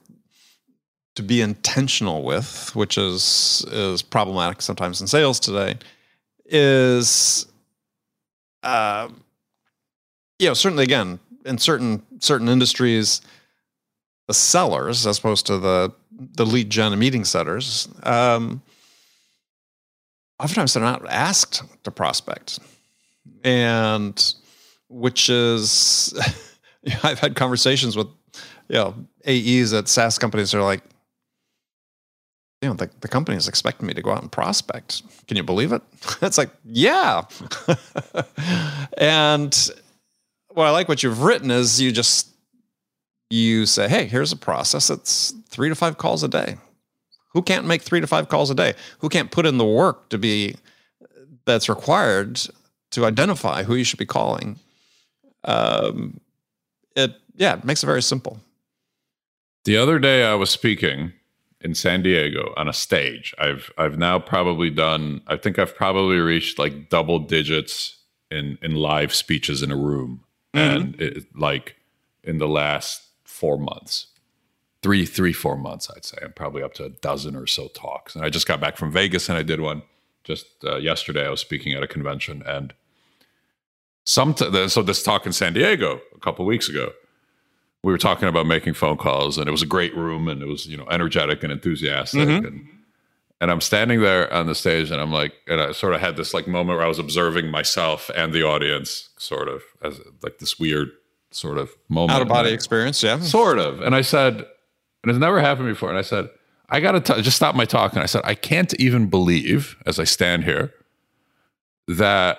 [1.18, 5.76] to be intentional with, which is is problematic sometimes in sales today.
[6.46, 7.44] Is
[8.62, 9.08] uh,
[10.38, 13.20] you know, certainly again, in certain certain industries,
[14.28, 18.62] the sellers, as opposed to the the lead gen and meeting setters, um,
[20.38, 22.60] oftentimes they're not asked to prospect,
[23.42, 24.34] and
[24.88, 26.14] which is,
[27.02, 28.06] I've had conversations with,
[28.68, 28.94] you know,
[29.26, 30.82] AEs at SaaS companies are like,
[32.62, 35.02] you know, the, the company is expecting me to go out and prospect.
[35.26, 35.82] Can you believe it?
[36.22, 37.22] it's like, yeah.
[38.98, 39.70] and
[40.52, 42.28] what I like what you've written is you just
[43.30, 44.90] you say, hey, here's a process.
[44.90, 46.56] It's three to five calls a day.
[47.34, 48.74] Who can't make three to five calls a day?
[49.00, 50.56] Who can't put in the work to be
[51.44, 52.40] that's required
[52.92, 54.58] to identify who you should be calling?
[55.44, 56.20] Um,
[56.96, 58.40] it yeah, it makes it very simple.
[59.64, 61.12] The other day I was speaking
[61.60, 63.34] in San Diego on a stage.
[63.38, 67.96] I've I've now probably done I think I've probably reached like double digits
[68.30, 71.76] in in live speeches in a room, and it, like
[72.22, 74.08] in the last four months,
[74.82, 78.14] three three four months, I'd say I'm probably up to a dozen or so talks.
[78.14, 79.82] And I just got back from Vegas, and I did one
[80.24, 81.26] just uh, yesterday.
[81.26, 82.72] I was speaking at a convention, and
[84.04, 86.92] some t- so this talk in San Diego a couple weeks ago
[87.82, 90.46] we were talking about making phone calls and it was a great room and it
[90.46, 92.46] was you know energetic and enthusiastic mm-hmm.
[92.46, 92.68] and
[93.40, 96.16] and I'm standing there on the stage and I'm like and I sort of had
[96.16, 100.38] this like moment where I was observing myself and the audience sort of as like
[100.38, 100.90] this weird
[101.30, 102.16] sort of moment.
[102.16, 103.20] Out of body experience, yeah.
[103.20, 103.80] sort of.
[103.80, 106.28] And I said and it's never happened before and I said
[106.70, 109.98] I got to just stop my talk and I said I can't even believe as
[109.98, 110.74] I stand here
[111.86, 112.38] that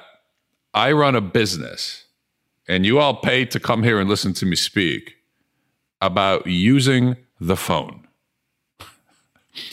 [0.74, 2.06] I run a business
[2.68, 5.16] and you all pay to come here and listen to me speak
[6.02, 8.08] about using the phone.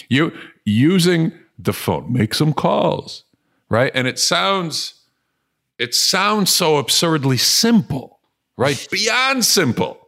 [0.08, 0.32] you
[0.64, 3.24] using the phone, make some calls,
[3.68, 3.92] right?
[3.94, 4.94] And it sounds
[5.78, 8.20] it sounds so absurdly simple,
[8.56, 8.86] right?
[8.90, 9.98] Beyond simple.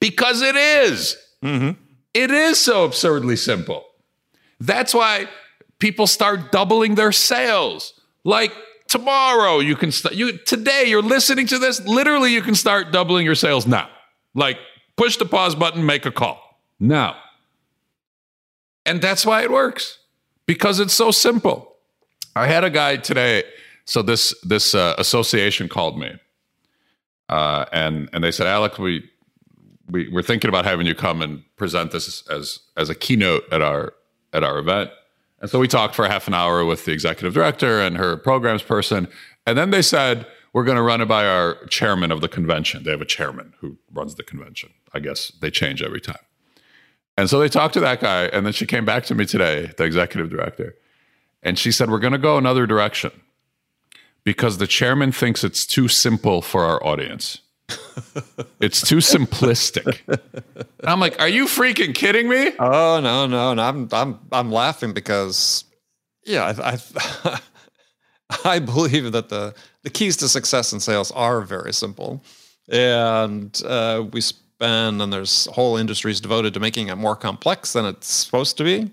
[0.00, 1.16] Because it is.
[1.42, 1.80] Mm-hmm.
[2.12, 3.84] It is so absurdly simple.
[4.60, 5.28] That's why
[5.78, 7.98] people start doubling their sales.
[8.24, 8.52] Like
[8.88, 10.14] tomorrow, you can start.
[10.14, 11.84] You today, you're listening to this.
[11.86, 13.88] Literally, you can start doubling your sales now.
[14.34, 14.58] Like
[14.96, 17.16] push the pause button, make a call now.
[18.84, 19.98] And that's why it works
[20.46, 21.76] because it's so simple.
[22.34, 23.44] I had a guy today.
[23.84, 26.12] So this this uh, association called me,
[27.28, 29.08] uh, and and they said, Alec, we
[29.88, 33.62] we we're thinking about having you come and present this as as a keynote at
[33.62, 33.94] our
[34.32, 34.90] at our event.
[35.40, 38.62] And so we talked for half an hour with the executive director and her programs
[38.62, 39.06] person.
[39.46, 40.26] And then they said,
[40.56, 42.82] we're going to run it by our chairman of the convention.
[42.82, 44.70] They have a chairman who runs the convention.
[44.94, 46.24] I guess they change every time.
[47.18, 48.28] And so they talked to that guy.
[48.28, 50.74] And then she came back to me today, the executive director.
[51.42, 53.10] And she said, we're going to go another direction
[54.24, 57.42] because the chairman thinks it's too simple for our audience.
[58.58, 60.00] it's too simplistic.
[60.08, 62.52] And I'm like, are you freaking kidding me?
[62.58, 63.62] Oh no, no, no!
[63.62, 65.64] I'm I'm I'm laughing because,
[66.24, 66.72] yeah, I
[67.24, 67.40] I,
[68.44, 72.22] I believe that the the keys to success in sales are very simple,
[72.68, 77.84] and uh, we spend and there's whole industries devoted to making it more complex than
[77.84, 78.90] it's supposed to be,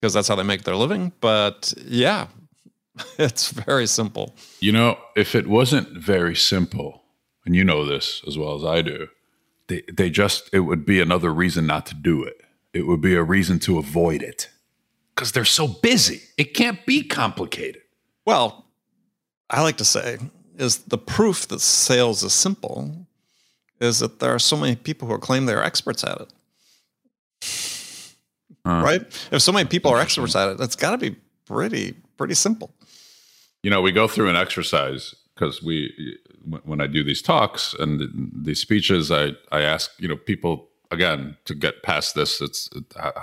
[0.00, 1.12] because that's how they make their living.
[1.20, 2.26] But yeah,
[3.18, 4.34] it's very simple.
[4.60, 7.02] You know, if it wasn't very simple,
[7.44, 9.08] and you know this as well as I do,
[9.68, 12.40] they, they just, it would be another reason not to do it.
[12.72, 14.48] It would be a reason to avoid it
[15.14, 16.20] because they're so busy.
[16.36, 17.82] It can't be complicated.
[18.26, 18.66] Well,
[19.48, 20.18] I like to say
[20.58, 23.06] is the proof that sales is simple
[23.80, 26.32] is that there are so many people who claim they're experts at it.
[28.66, 28.82] Huh.
[28.82, 29.28] Right?
[29.30, 32.74] If so many people are experts at it, that's got to be pretty pretty simple.
[33.62, 36.18] You know, we go through an exercise because we,
[36.64, 41.36] when I do these talks and these speeches, I, I ask, you know, people again
[41.44, 42.40] to get past this.
[42.40, 42.70] It's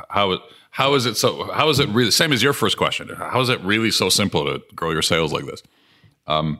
[0.10, 0.40] how,
[0.72, 3.50] how is it so, how is it really, same as your first question, how is
[3.50, 5.64] it really so simple to grow your sales like this?
[6.28, 6.60] Um,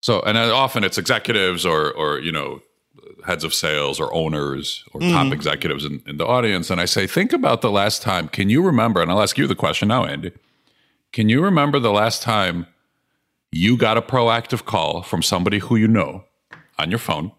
[0.00, 2.60] so, and often it's executives or, or, you know,
[3.26, 6.70] heads of sales or owners or top executives in, in the audience.
[6.70, 8.28] And I say, think about the last time.
[8.28, 9.02] Can you remember?
[9.02, 10.32] And I'll ask you the question now, Andy.
[11.12, 12.66] Can you remember the last time
[13.50, 16.24] you got a proactive call from somebody who you know
[16.78, 17.32] on your phone,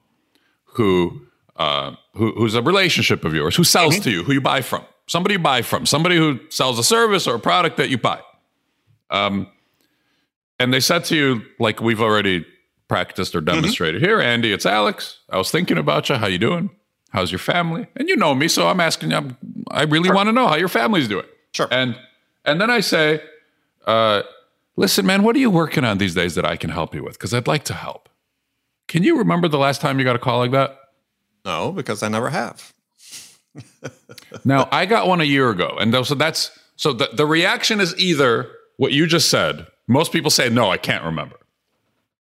[0.66, 1.22] who,
[1.60, 4.84] uh, who who's a relationship of yours, who sells to you, who you buy from,
[5.08, 8.20] somebody you buy from, somebody who sells a service or a product that you buy,
[9.12, 9.48] um,
[10.60, 12.46] and they said to you, like we've already
[12.88, 15.20] practiced or demonstrated here, Andy, it's Alex.
[15.30, 16.16] I was thinking about you.
[16.16, 16.72] How you doing?
[17.12, 17.88] How's your family?
[17.96, 19.18] And you know me, so I'm asking you.
[19.18, 19.38] I'm,
[19.70, 21.26] I really want to know how your family's doing.
[21.54, 21.68] Sure.
[21.72, 21.98] And
[22.46, 23.22] and then I say,
[23.86, 24.24] uh,
[24.76, 27.14] listen, man, what are you working on these days that I can help you with?
[27.14, 28.10] Because I'd like to help.
[28.88, 30.79] Can you remember the last time you got a call like that?
[31.50, 32.74] No, because I never have.
[34.46, 35.78] Now, I got one a year ago.
[35.80, 39.66] And so that's so the, the reaction is either what you just said.
[39.88, 41.38] Most people say, no, I can't remember.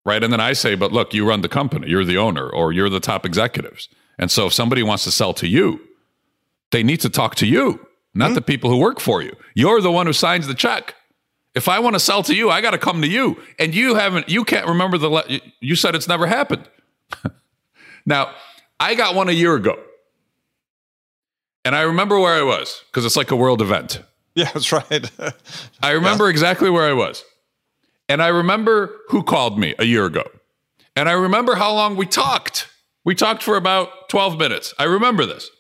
[0.04, 0.22] Right.
[0.22, 2.88] And then I say, but look, you run the company, you're the owner, or you're
[2.88, 3.88] the top executives.
[4.16, 5.80] And so if somebody wants to sell to you,
[6.70, 8.34] they need to talk to you, not hmm.
[8.34, 9.34] the people who work for you.
[9.54, 10.94] You're the one who signs the check.
[11.54, 13.36] If I want to sell to you, I got to come to you.
[13.58, 16.68] And you haven't, you can't remember the, le- you said it's never happened.
[18.06, 18.32] now,
[18.80, 19.78] I got one a year ago.
[21.64, 24.02] And I remember where I was because it's like a world event.
[24.36, 25.10] Yeah, that's right.
[25.82, 27.24] I remember exactly where I was.
[28.08, 30.22] And I remember who called me a year ago.
[30.94, 32.68] And I remember how long we talked.
[33.04, 34.72] We talked for about 12 minutes.
[34.78, 35.50] I remember this.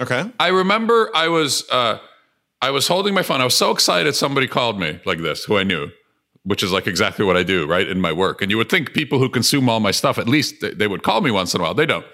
[0.00, 0.30] okay.
[0.38, 1.98] I remember I was uh,
[2.62, 3.40] I was holding my phone.
[3.40, 5.90] I was so excited somebody called me like this, who I knew.
[6.44, 8.40] which is like exactly what I do, right, in my work.
[8.42, 11.02] And you would think people who consume all my stuff, at least they, they would
[11.02, 11.74] call me once in a while.
[11.74, 12.06] They don't.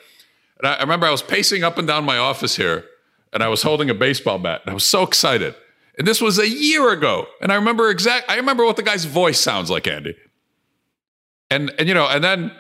[0.59, 2.85] And I, I remember I was pacing up and down my office here,
[3.33, 5.55] and I was holding a baseball bat, and I was so excited.
[5.99, 8.31] And this was a year ago, and I remember exact.
[8.31, 10.16] I remember what the guy's voice sounds like, Andy.
[11.51, 12.53] And and you know, and then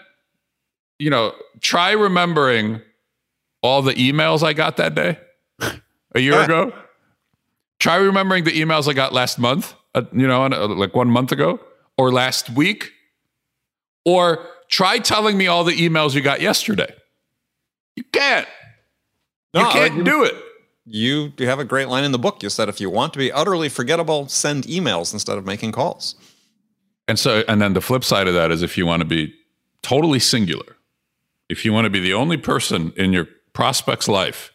[0.98, 2.80] you know, try remembering
[3.62, 5.18] all the emails I got that day
[6.14, 6.72] a year ago.
[7.78, 11.32] Try remembering the emails I got last month, uh, you know, uh, like one month
[11.32, 11.60] ago
[11.98, 12.92] or last week.
[14.04, 16.94] Or try telling me all the emails you got yesterday.
[17.96, 18.46] You can't.
[19.52, 20.34] No, you can't do it.
[20.84, 22.42] You, you have a great line in the book.
[22.42, 26.14] You said if you want to be utterly forgettable, send emails instead of making calls.
[27.08, 29.34] And so, and then the flip side of that is if you want to be
[29.82, 30.76] totally singular,
[31.48, 34.52] if you want to be the only person in your prospect's life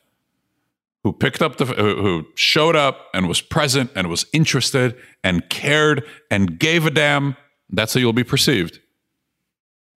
[1.04, 6.06] who picked up the who showed up and was present and was interested and cared
[6.30, 7.36] and gave a damn
[7.70, 8.80] that's how you'll be perceived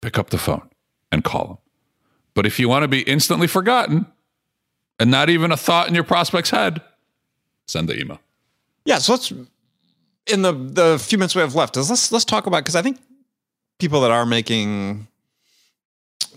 [0.02, 0.70] pick up the phone
[1.12, 1.58] and call them
[2.34, 4.06] but if you want to be instantly forgotten
[5.00, 6.82] and not even a thought in your prospect's head
[7.66, 8.20] send the email
[8.86, 9.32] yeah so let's
[10.28, 12.82] in the the few minutes we have left is let's let's talk about because i
[12.82, 13.00] think
[13.80, 15.08] people that are making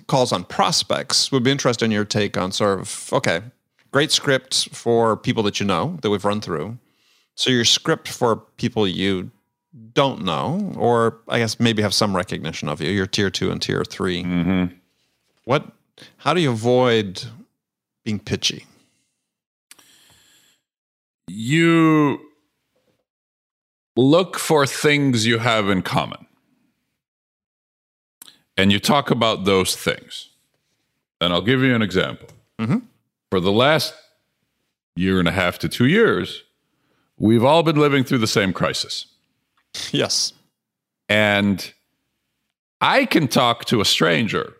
[0.07, 3.42] calls on prospects would be interested in your take on sort of okay,
[3.90, 6.78] great script for people that you know that we've run through.
[7.35, 9.30] So your script for people you
[9.92, 13.61] don't know, or I guess maybe have some recognition of you, your tier two and
[13.61, 14.74] tier 3 mm-hmm.
[15.44, 15.66] What?
[16.18, 17.24] How do you avoid
[18.04, 18.66] being pitchy?
[21.28, 22.20] You
[23.96, 26.26] look for things you have in common
[28.57, 30.30] and you talk about those things.
[31.20, 32.28] And I'll give you an example.
[32.59, 32.78] Mm-hmm.
[33.30, 33.94] For the last
[34.96, 36.42] year and a half to two years,
[37.18, 39.07] we've all been living through the same crisis.
[39.90, 40.33] Yes.
[41.09, 41.72] And
[42.80, 44.54] I can talk to a stranger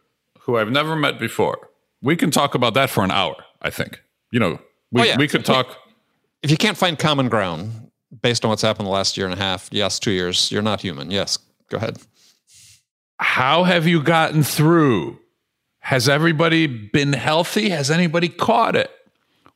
[0.44, 1.70] who I've never met before.
[2.02, 4.02] We can talk about that for an hour, I think.
[4.30, 4.59] You know,
[4.92, 5.16] we, oh, yeah.
[5.16, 5.76] we could talk.
[6.42, 7.90] If you can't find common ground
[8.22, 10.83] based on what's happened the last year and a half, yes, two years, you're not
[10.83, 11.11] human.
[11.11, 11.38] Yes,
[11.70, 11.98] go ahead.
[13.18, 15.18] How have you gotten through?
[15.78, 17.70] Has everybody been healthy?
[17.70, 18.90] Has anybody caught it?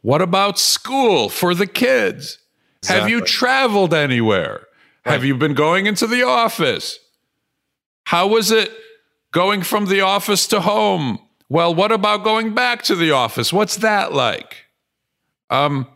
[0.01, 2.39] What about school for the kids?
[2.79, 3.01] Exactly.
[3.01, 4.67] Have you traveled anywhere?
[5.05, 5.13] Right.
[5.13, 6.99] Have you been going into the office?
[8.05, 8.71] How was it
[9.33, 11.19] going from the office to home?
[11.49, 13.53] Well, what about going back to the office?
[13.53, 14.67] What's that like?
[15.51, 15.87] Um,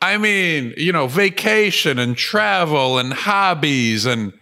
[0.00, 4.32] I mean, you know, vacation and travel and hobbies and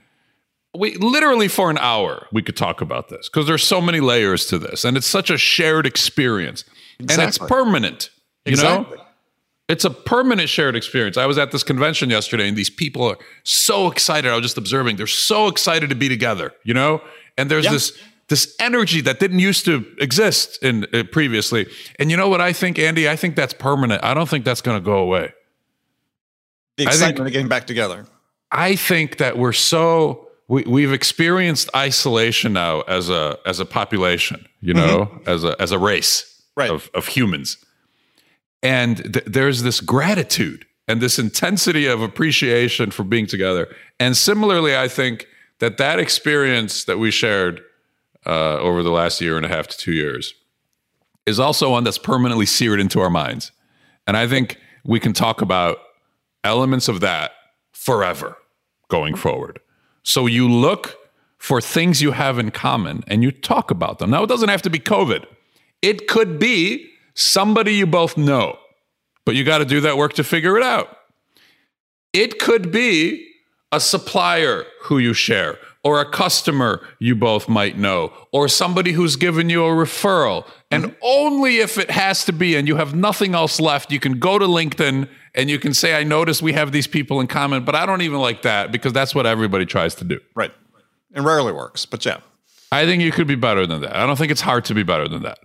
[0.76, 4.46] we literally for an hour we could talk about this because there's so many layers
[4.46, 6.64] to this and it's such a shared experience
[6.98, 7.22] exactly.
[7.24, 8.10] and it's permanent
[8.46, 8.96] you exactly.
[8.96, 9.04] know
[9.68, 13.18] it's a permanent shared experience i was at this convention yesterday and these people are
[13.44, 17.02] so excited i was just observing they're so excited to be together you know
[17.36, 17.72] and there's yeah.
[17.72, 17.98] this
[18.32, 21.66] this energy that didn't used to exist in uh, previously
[21.98, 24.62] and you know what i think andy i think that's permanent i don't think that's
[24.62, 25.32] going to go away
[26.76, 28.06] the excitement think, of getting back together
[28.50, 34.46] i think that we're so we, we've experienced isolation now as a as a population,
[34.60, 35.28] you know, mm-hmm.
[35.28, 36.70] as a as a race right.
[36.70, 37.56] of, of humans.
[38.62, 43.74] And th- there's this gratitude and this intensity of appreciation for being together.
[43.98, 45.26] And similarly, I think
[45.60, 47.62] that that experience that we shared
[48.26, 50.34] uh, over the last year and a half to two years
[51.26, 53.52] is also one that's permanently seared into our minds.
[54.06, 55.78] And I think we can talk about
[56.44, 57.32] elements of that
[57.72, 58.36] forever
[58.88, 59.60] going forward.
[60.02, 60.96] So you look
[61.38, 64.10] for things you have in common and you talk about them.
[64.10, 65.24] Now, it doesn't have to be COVID,
[65.80, 68.58] it could be somebody you both know,
[69.24, 70.96] but you got to do that work to figure it out.
[72.12, 73.28] It could be
[73.72, 79.16] a supplier who you share, or a customer you both might know, or somebody who's
[79.16, 80.46] given you a referral.
[80.70, 80.94] And mm-hmm.
[81.02, 84.38] only if it has to be and you have nothing else left, you can go
[84.38, 87.74] to LinkedIn and you can say, I notice we have these people in common, but
[87.74, 90.20] I don't even like that because that's what everybody tries to do.
[90.34, 90.52] Right.
[91.14, 92.18] And rarely works, but yeah.
[92.70, 93.96] I think you could be better than that.
[93.96, 95.38] I don't think it's hard to be better than that.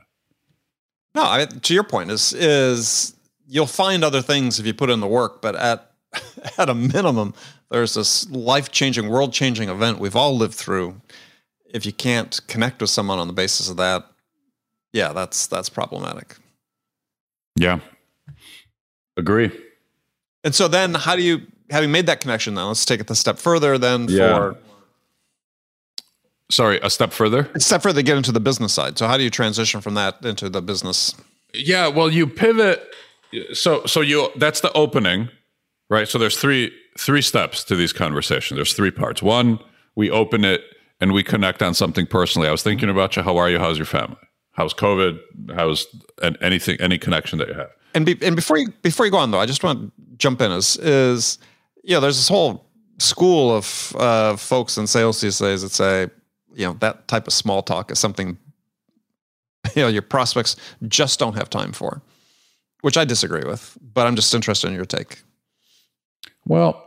[1.14, 3.16] No, I, to your point is is
[3.48, 5.92] you'll find other things if you put in the work, but at
[6.58, 7.34] at a minimum,
[7.70, 11.02] there's this life changing, world changing event we've all lived through.
[11.74, 14.06] If you can't connect with someone on the basis of that,
[14.94, 16.38] yeah, that's that's problematic.
[17.56, 17.80] Yeah,
[19.18, 19.52] agree.
[20.44, 23.16] And so then, how do you, having made that connection, then let's take it a
[23.16, 23.78] step further.
[23.78, 24.38] Then yeah.
[24.38, 24.58] for
[26.50, 27.50] sorry, a step further.
[27.54, 28.98] A step further, to get into the business side.
[28.98, 31.14] So how do you transition from that into the business?
[31.54, 32.82] Yeah, well, you pivot.
[33.54, 35.30] So so you that's the opening,
[35.90, 36.08] right?
[36.08, 38.58] So there's three three steps to these conversations.
[38.58, 39.22] There's three parts.
[39.22, 39.60] One,
[39.96, 40.62] we open it
[41.00, 42.48] and we connect on something personally.
[42.48, 43.24] I was thinking about you.
[43.24, 43.60] How are you?
[43.60, 44.18] How's your family?
[44.52, 45.20] How's COVID?
[45.56, 45.88] How's
[46.22, 47.70] and anything, any connection that you have?
[47.94, 50.42] And be, and before you before you go on though, I just want to jump
[50.42, 50.52] in.
[50.52, 51.40] Is is
[51.84, 52.66] you know, there's this whole
[53.00, 56.10] school of uh, folks in sales these days that say,
[56.54, 58.38] you know, that type of small talk is something
[59.76, 60.56] you know your prospects
[60.88, 62.02] just don't have time for,
[62.82, 63.78] which I disagree with.
[63.94, 65.22] But I'm just interested in your take.
[66.46, 66.87] Well,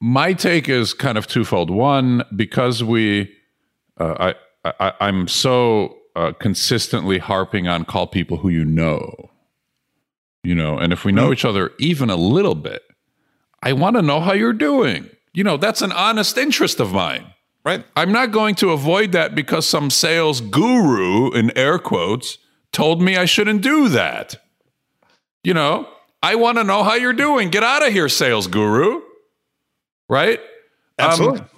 [0.00, 1.70] my take is kind of twofold.
[1.70, 3.34] One, because we,
[3.98, 4.32] uh,
[4.64, 9.30] I, I, I'm so uh, consistently harping on call people who you know,
[10.42, 12.82] you know, and if we know each other even a little bit,
[13.62, 15.10] I want to know how you're doing.
[15.32, 17.34] You know, that's an honest interest of mine.
[17.64, 17.84] Right.
[17.96, 22.38] I'm not going to avoid that because some sales guru, in air quotes,
[22.72, 24.36] told me I shouldn't do that.
[25.42, 25.88] You know,
[26.22, 27.50] I want to know how you're doing.
[27.50, 29.02] Get out of here, sales guru.
[30.08, 30.40] Right?
[30.98, 31.40] Absolutely.
[31.40, 31.48] Um,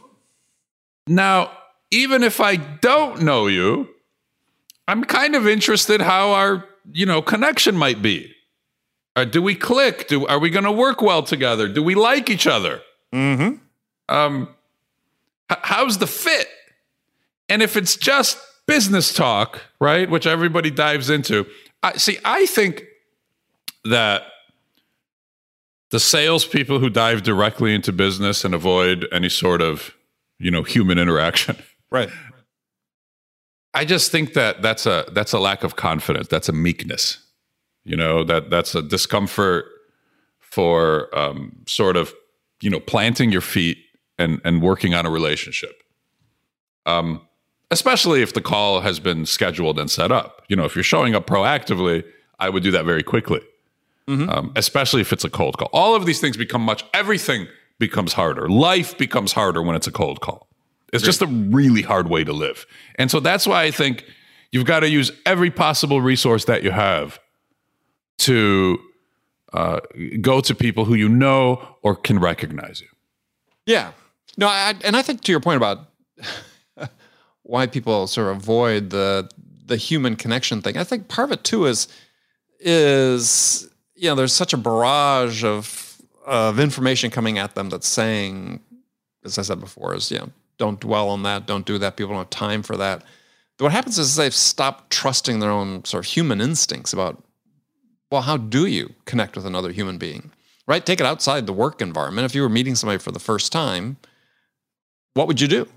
[1.07, 1.51] now,
[1.91, 3.89] even if I don't know you,
[4.87, 8.35] I'm kind of interested how our, you know, connection might be.
[9.17, 10.09] Uh, do we click?
[10.09, 11.69] Do are we going to work well together?
[11.69, 12.81] Do we like each other?
[13.13, 13.57] Mm-hmm.
[14.09, 14.49] Um,
[15.51, 16.49] h- how's the fit?
[17.49, 21.47] And if it's just business talk, right, which everybody dives into,
[21.83, 22.19] I see.
[22.25, 22.85] I think
[23.85, 24.23] that
[25.91, 29.95] the salespeople who dive directly into business and avoid any sort of,
[30.39, 31.57] you know, human interaction,
[31.91, 32.11] right.
[33.75, 36.27] I just think that that's a that's a lack of confidence.
[36.29, 37.19] That's a meekness.
[37.85, 39.67] You know that that's a discomfort
[40.39, 42.13] for um, sort of
[42.61, 43.79] you know planting your feet
[44.19, 45.83] and and working on a relationship.
[46.85, 47.27] Um,
[47.71, 50.43] especially if the call has been scheduled and set up.
[50.49, 52.05] You know, if you're showing up proactively,
[52.41, 53.41] I would do that very quickly.
[54.09, 54.29] Mm-hmm.
[54.29, 55.69] Um, especially if it's a cold call.
[55.73, 56.85] All of these things become much.
[56.93, 57.47] Everything
[57.79, 58.49] becomes harder.
[58.49, 60.49] Life becomes harder when it's a cold call.
[60.93, 62.67] It's just a really hard way to live.
[62.97, 64.05] And so that's why I think
[64.51, 67.21] you've got to use every possible resource that you have
[68.19, 68.79] to
[69.53, 69.81] uh,
[70.21, 72.89] go to people who you know or can recognize you.
[73.67, 73.93] Yeah.
[74.37, 75.87] No, I, and I think to your point about
[77.43, 79.29] why people sort of avoid the
[79.65, 81.87] the human connection thing, I think part of it too is
[82.59, 83.70] is
[84.01, 88.61] you know there's such a barrage of of information coming at them that's saying,
[89.25, 91.97] as I said before, is you know don't dwell on that, don't do that.
[91.97, 93.05] People don't have time for that.
[93.59, 97.23] What happens is they've stopped trusting their own sort of human instincts about
[98.11, 100.33] well, how do you connect with another human being?
[100.67, 100.85] Right?
[100.85, 102.25] Take it outside the work environment.
[102.25, 103.99] If you were meeting somebody for the first time,
[105.13, 105.69] what would you do?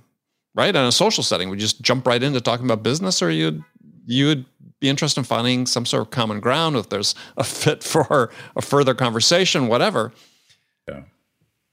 [0.55, 0.73] Right?
[0.73, 3.63] In a social setting, would you just jump right into talking about business or you'd
[4.05, 4.45] you would
[4.79, 8.61] be interested in finding some sort of common ground if there's a fit for a
[8.61, 10.11] further conversation, whatever.
[10.87, 11.01] Yeah.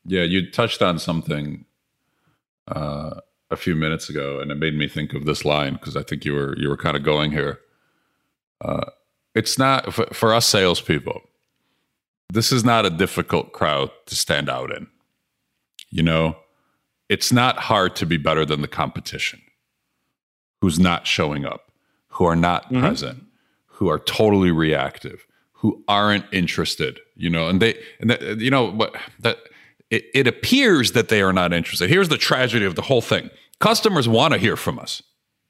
[0.04, 1.64] Yeah, you touched on something
[2.68, 3.20] uh,
[3.50, 6.24] a few minutes ago, and it made me think of this line because I think
[6.24, 7.60] you were you were kind of going here.
[8.60, 8.90] Uh,
[9.34, 11.22] it's not for, for us salespeople.
[12.32, 14.86] This is not a difficult crowd to stand out in.
[15.90, 16.36] You know,
[17.08, 19.42] it's not hard to be better than the competition
[20.60, 21.69] who's not showing up,
[22.10, 22.80] who are not mm-hmm.
[22.80, 23.24] present,
[23.66, 28.70] who are totally reactive, who aren't interested, you know, and they, and that, you know,
[28.70, 29.38] what that
[29.90, 31.90] it, it appears that they are not interested.
[31.90, 35.02] Here's the tragedy of the whole thing customers want to hear from us.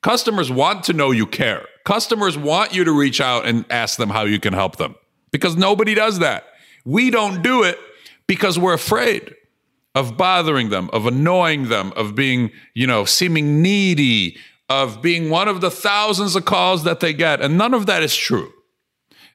[0.03, 1.67] Customers want to know you care.
[1.85, 4.95] Customers want you to reach out and ask them how you can help them
[5.31, 6.45] because nobody does that.
[6.85, 7.79] We don't do it
[8.27, 9.35] because we're afraid
[9.95, 14.37] of bothering them, of annoying them, of being, you know, seeming needy,
[14.71, 17.43] of being one of the thousands of calls that they get.
[17.43, 18.51] And none of that is true.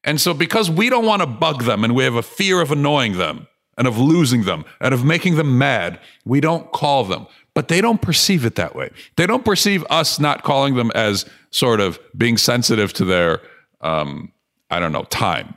[0.03, 2.71] And so, because we don't want to bug them and we have a fear of
[2.71, 7.27] annoying them and of losing them and of making them mad, we don't call them
[7.55, 8.91] but they don't perceive it that way.
[9.15, 13.41] They don't perceive us not calling them as sort of being sensitive to their,
[13.81, 14.31] um,
[14.69, 15.55] I don't know, time.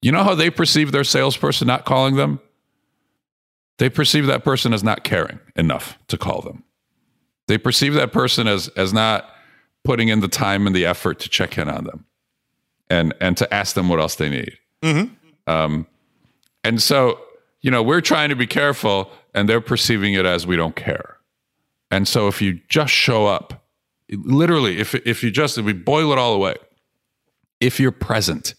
[0.00, 2.40] You know how they perceive their salesperson not calling them?
[3.78, 6.62] They perceive that person as not caring enough to call them.
[7.50, 9.28] They perceive that person as as not
[9.82, 12.04] putting in the time and the effort to check in on them,
[12.88, 14.56] and and to ask them what else they need.
[14.82, 15.12] Mm-hmm.
[15.52, 15.88] Um,
[16.62, 17.18] and so
[17.60, 21.16] you know we're trying to be careful and they're perceiving it as we don't care.
[21.90, 23.66] And so if you just show up,
[24.08, 26.54] literally, if if you just if we boil it all away,
[27.58, 28.54] if you're present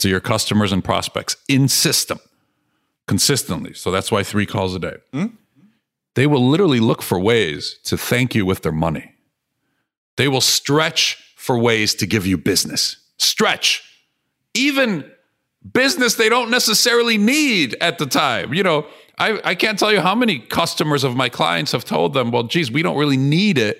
[0.00, 2.20] to your customers and prospects in system
[3.06, 5.34] consistently, so that's why three calls a day, mm-hmm.
[6.18, 9.14] They will literally look for ways to thank you with their money.
[10.16, 12.96] They will stretch for ways to give you business.
[13.18, 13.84] Stretch.
[14.52, 15.08] Even
[15.72, 18.52] business they don't necessarily need at the time.
[18.52, 22.14] You know, I, I can't tell you how many customers of my clients have told
[22.14, 23.78] them, well, geez, we don't really need it,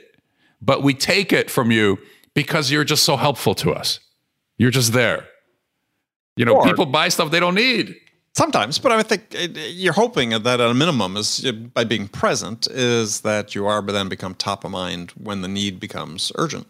[0.63, 1.99] but we take it from you
[2.35, 3.99] because you're just so helpful to us.
[4.59, 5.27] You're just there.
[6.37, 7.97] You know, people buy stuff they don't need.
[8.37, 12.69] Sometimes, but I think you're hoping that at a minimum is uh, by being present
[12.71, 16.67] is that you are, but then become top of mind when the need becomes urgent.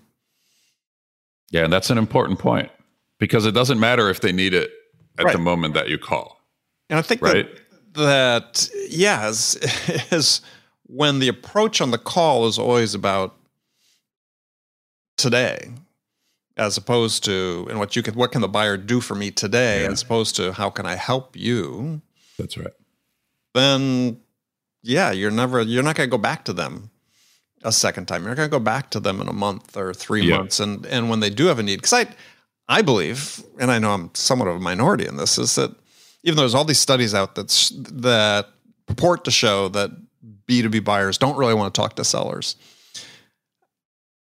[1.50, 2.70] Yeah, and that's an important point
[3.18, 4.70] because it doesn't matter if they need it
[5.18, 5.32] at Right.
[5.32, 6.40] the moment that you call.
[6.88, 7.46] And I think Right.
[7.94, 9.56] that, that yeah, is,
[10.10, 10.40] is
[10.86, 13.34] when the approach on the call is always about
[15.16, 15.70] today,
[16.58, 19.82] as opposed to and what you can what can the buyer do for me today,
[19.84, 19.90] Yeah.
[19.92, 22.02] as opposed to how can I help you.
[22.38, 22.72] That's right.
[23.54, 24.20] Then
[24.82, 26.90] yeah, you're never you're not going to go back to them
[27.62, 28.22] a second time.
[28.22, 30.38] You're not going to go back to them in a month or three Yeah.
[30.38, 32.06] months, and and when they do have a need, because I
[32.68, 35.70] I believe, and I know I'm somewhat of a minority in this, is that
[36.22, 38.48] even though there's all these studies out that's that
[38.86, 39.90] purport to show that
[40.46, 42.56] B2B buyers don't really want to talk to sellers,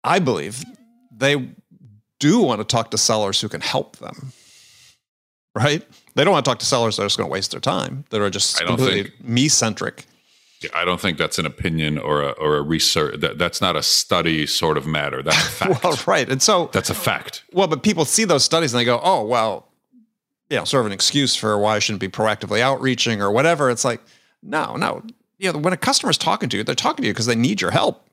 [0.04, 0.64] I believe
[1.16, 1.50] they
[2.26, 4.32] do want to talk to sellers who can help them.
[5.54, 5.86] Right?
[6.16, 8.06] They don't want to talk to sellers that are just going to waste their time,
[8.10, 10.06] that are just completely me centric.
[10.74, 13.20] I don't think that's an opinion or a, or a research.
[13.20, 15.22] That, that's not a study sort of matter.
[15.22, 15.84] That's a fact.
[15.84, 16.30] Well, right.
[16.30, 17.44] And so, that's a fact.
[17.54, 19.68] well, but people see those studies and they go, oh, well,
[20.50, 23.70] you know, sort of an excuse for why I shouldn't be proactively outreaching or whatever.
[23.70, 24.02] It's like,
[24.42, 25.04] no, no.
[25.38, 27.62] You know, when a customer's talking to you, they're talking to you because they need
[27.62, 28.08] your help.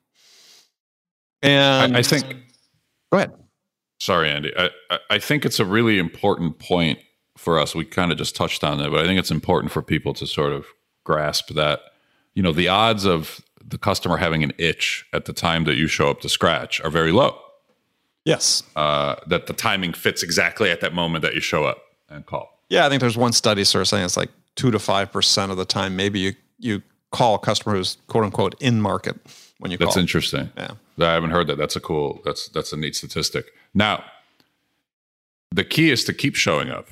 [1.43, 2.27] And I, I think.
[3.11, 3.33] go ahead.
[4.03, 4.53] Sorry, Andy.
[4.59, 4.71] I,
[5.11, 6.99] I- think it's a really important point
[7.37, 7.73] for us.
[7.73, 10.27] We kind of just touched on it, but I think it's important for people to
[10.27, 10.67] sort of
[11.05, 11.79] grasp that,
[12.35, 15.87] you know, the odds of the customer having an itch at the time that you
[15.87, 17.39] show up to scratch are very low.
[18.25, 18.65] Yes.
[18.75, 21.79] Uh, that the timing fits exactly at that moment that you show up
[22.09, 22.59] and call.
[22.71, 25.53] Yeah, I think there's one study sort of saying it's like two to five percent
[25.53, 26.83] of the time, maybe you you
[27.13, 29.17] call a customer who's quote unquote in market
[29.61, 30.01] when you That's call.
[30.01, 30.51] interesting.
[30.57, 30.73] Yeah.
[30.99, 31.57] I haven't heard that.
[31.57, 32.21] That's a cool.
[32.25, 33.47] That's that's a neat statistic.
[33.75, 34.05] Now,
[35.51, 36.89] the key is to keep showing up.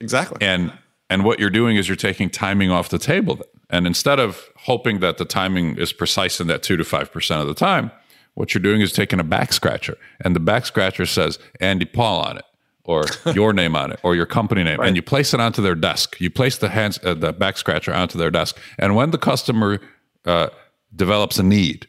[0.00, 0.38] Exactly.
[0.40, 0.72] and
[1.10, 3.46] and what you're doing is you're taking timing off the table then.
[3.70, 7.48] and instead of hoping that the timing is precise in that 2 to 5% of
[7.48, 7.90] the time
[8.34, 12.20] what you're doing is taking a back scratcher and the back scratcher says andy paul
[12.20, 12.44] on it
[12.84, 13.04] or
[13.34, 16.20] your name on it or your company name and you place it onto their desk
[16.20, 19.80] you place the hands uh, the back scratcher onto their desk and when the customer
[20.26, 20.48] uh,
[20.94, 21.88] develops a need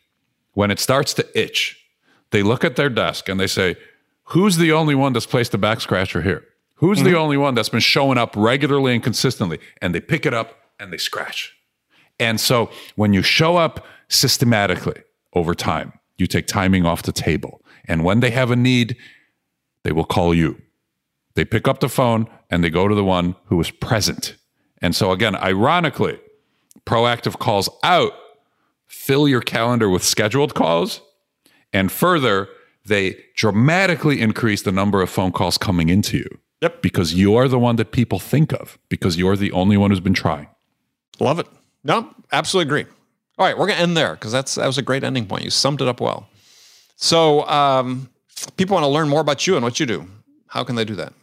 [0.53, 1.77] when it starts to itch
[2.31, 3.75] they look at their desk and they say
[4.29, 6.43] who's the only one that's placed a back scratcher here
[6.79, 7.17] Who's the mm-hmm.
[7.17, 9.59] only one that's been showing up regularly and consistently?
[9.81, 11.53] And they pick it up and they scratch.
[12.21, 15.03] And so when you show up systematically
[15.33, 17.61] over time, you take timing off the table.
[17.85, 18.95] And when they have a need,
[19.83, 20.61] they will call you.
[21.35, 24.37] They pick up the phone and they go to the one who is present.
[24.81, 26.17] And so, again, ironically,
[26.85, 28.13] proactive calls out
[28.87, 31.01] fill your calendar with scheduled calls.
[31.71, 32.47] And further,
[32.89, 36.39] they dramatically increase the number of phone calls coming into you.
[36.61, 36.81] Yep.
[36.81, 40.13] Because you're the one that people think of, because you're the only one who's been
[40.13, 40.47] trying.
[41.19, 41.47] Love it.
[41.83, 42.91] No, absolutely agree.
[43.37, 45.45] All right, we're gonna end there because that's that was a great ending point.
[45.45, 46.27] You summed it up well.
[46.97, 48.09] So, um,
[48.57, 50.05] people want to learn more about you and what you do.
[50.47, 51.13] How can they do that?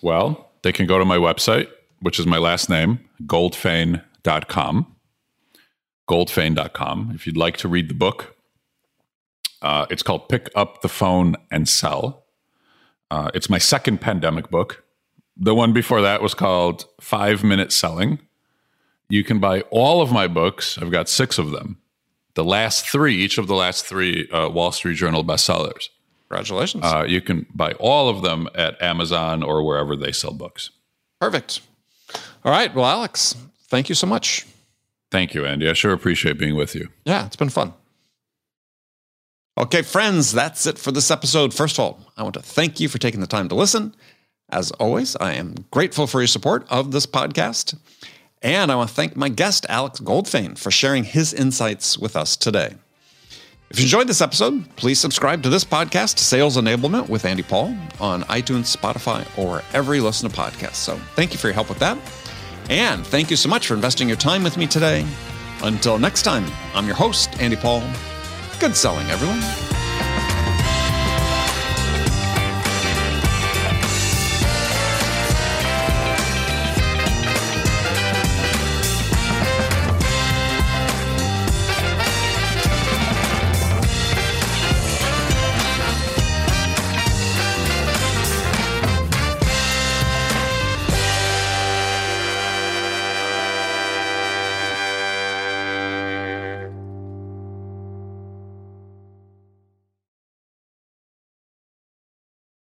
[0.00, 1.68] Well, they can go to my website,
[2.00, 4.86] which is my last name, goldfayn.com.
[6.08, 7.12] Goldfayn.com.
[7.14, 8.33] If you'd like to read the book,
[9.64, 12.24] uh, it's called Pick Up the Phone and Sell.
[13.10, 14.84] Uh, it's my second pandemic book.
[15.36, 18.20] The one before that was called Five Minute Selling.
[19.08, 20.78] You can buy all of my books.
[20.78, 21.78] I've got six of them.
[22.34, 25.88] The last three, each of the last three uh, Wall Street Journal bestsellers.
[26.28, 26.84] Congratulations.
[26.84, 30.70] Uh, you can buy all of them at Amazon or wherever they sell books.
[31.20, 31.60] Perfect.
[32.44, 32.74] All right.
[32.74, 33.34] Well, Alex,
[33.68, 34.46] thank you so much.
[35.10, 35.68] Thank you, Andy.
[35.70, 36.88] I sure appreciate being with you.
[37.04, 37.72] Yeah, it's been fun.
[39.56, 41.54] Okay, friends, that's it for this episode.
[41.54, 43.94] First of all, I want to thank you for taking the time to listen.
[44.48, 47.78] As always, I am grateful for your support of this podcast.
[48.42, 52.36] And I want to thank my guest, Alex Goldfayn, for sharing his insights with us
[52.36, 52.74] today.
[53.70, 57.76] If you enjoyed this episode, please subscribe to this podcast, Sales Enablement with Andy Paul,
[58.00, 60.74] on iTunes, Spotify, or every listen to podcasts.
[60.74, 61.96] So thank you for your help with that.
[62.70, 65.06] And thank you so much for investing your time with me today.
[65.62, 66.44] Until next time,
[66.74, 67.82] I'm your host, Andy Paul.
[68.64, 69.83] Good selling, everyone.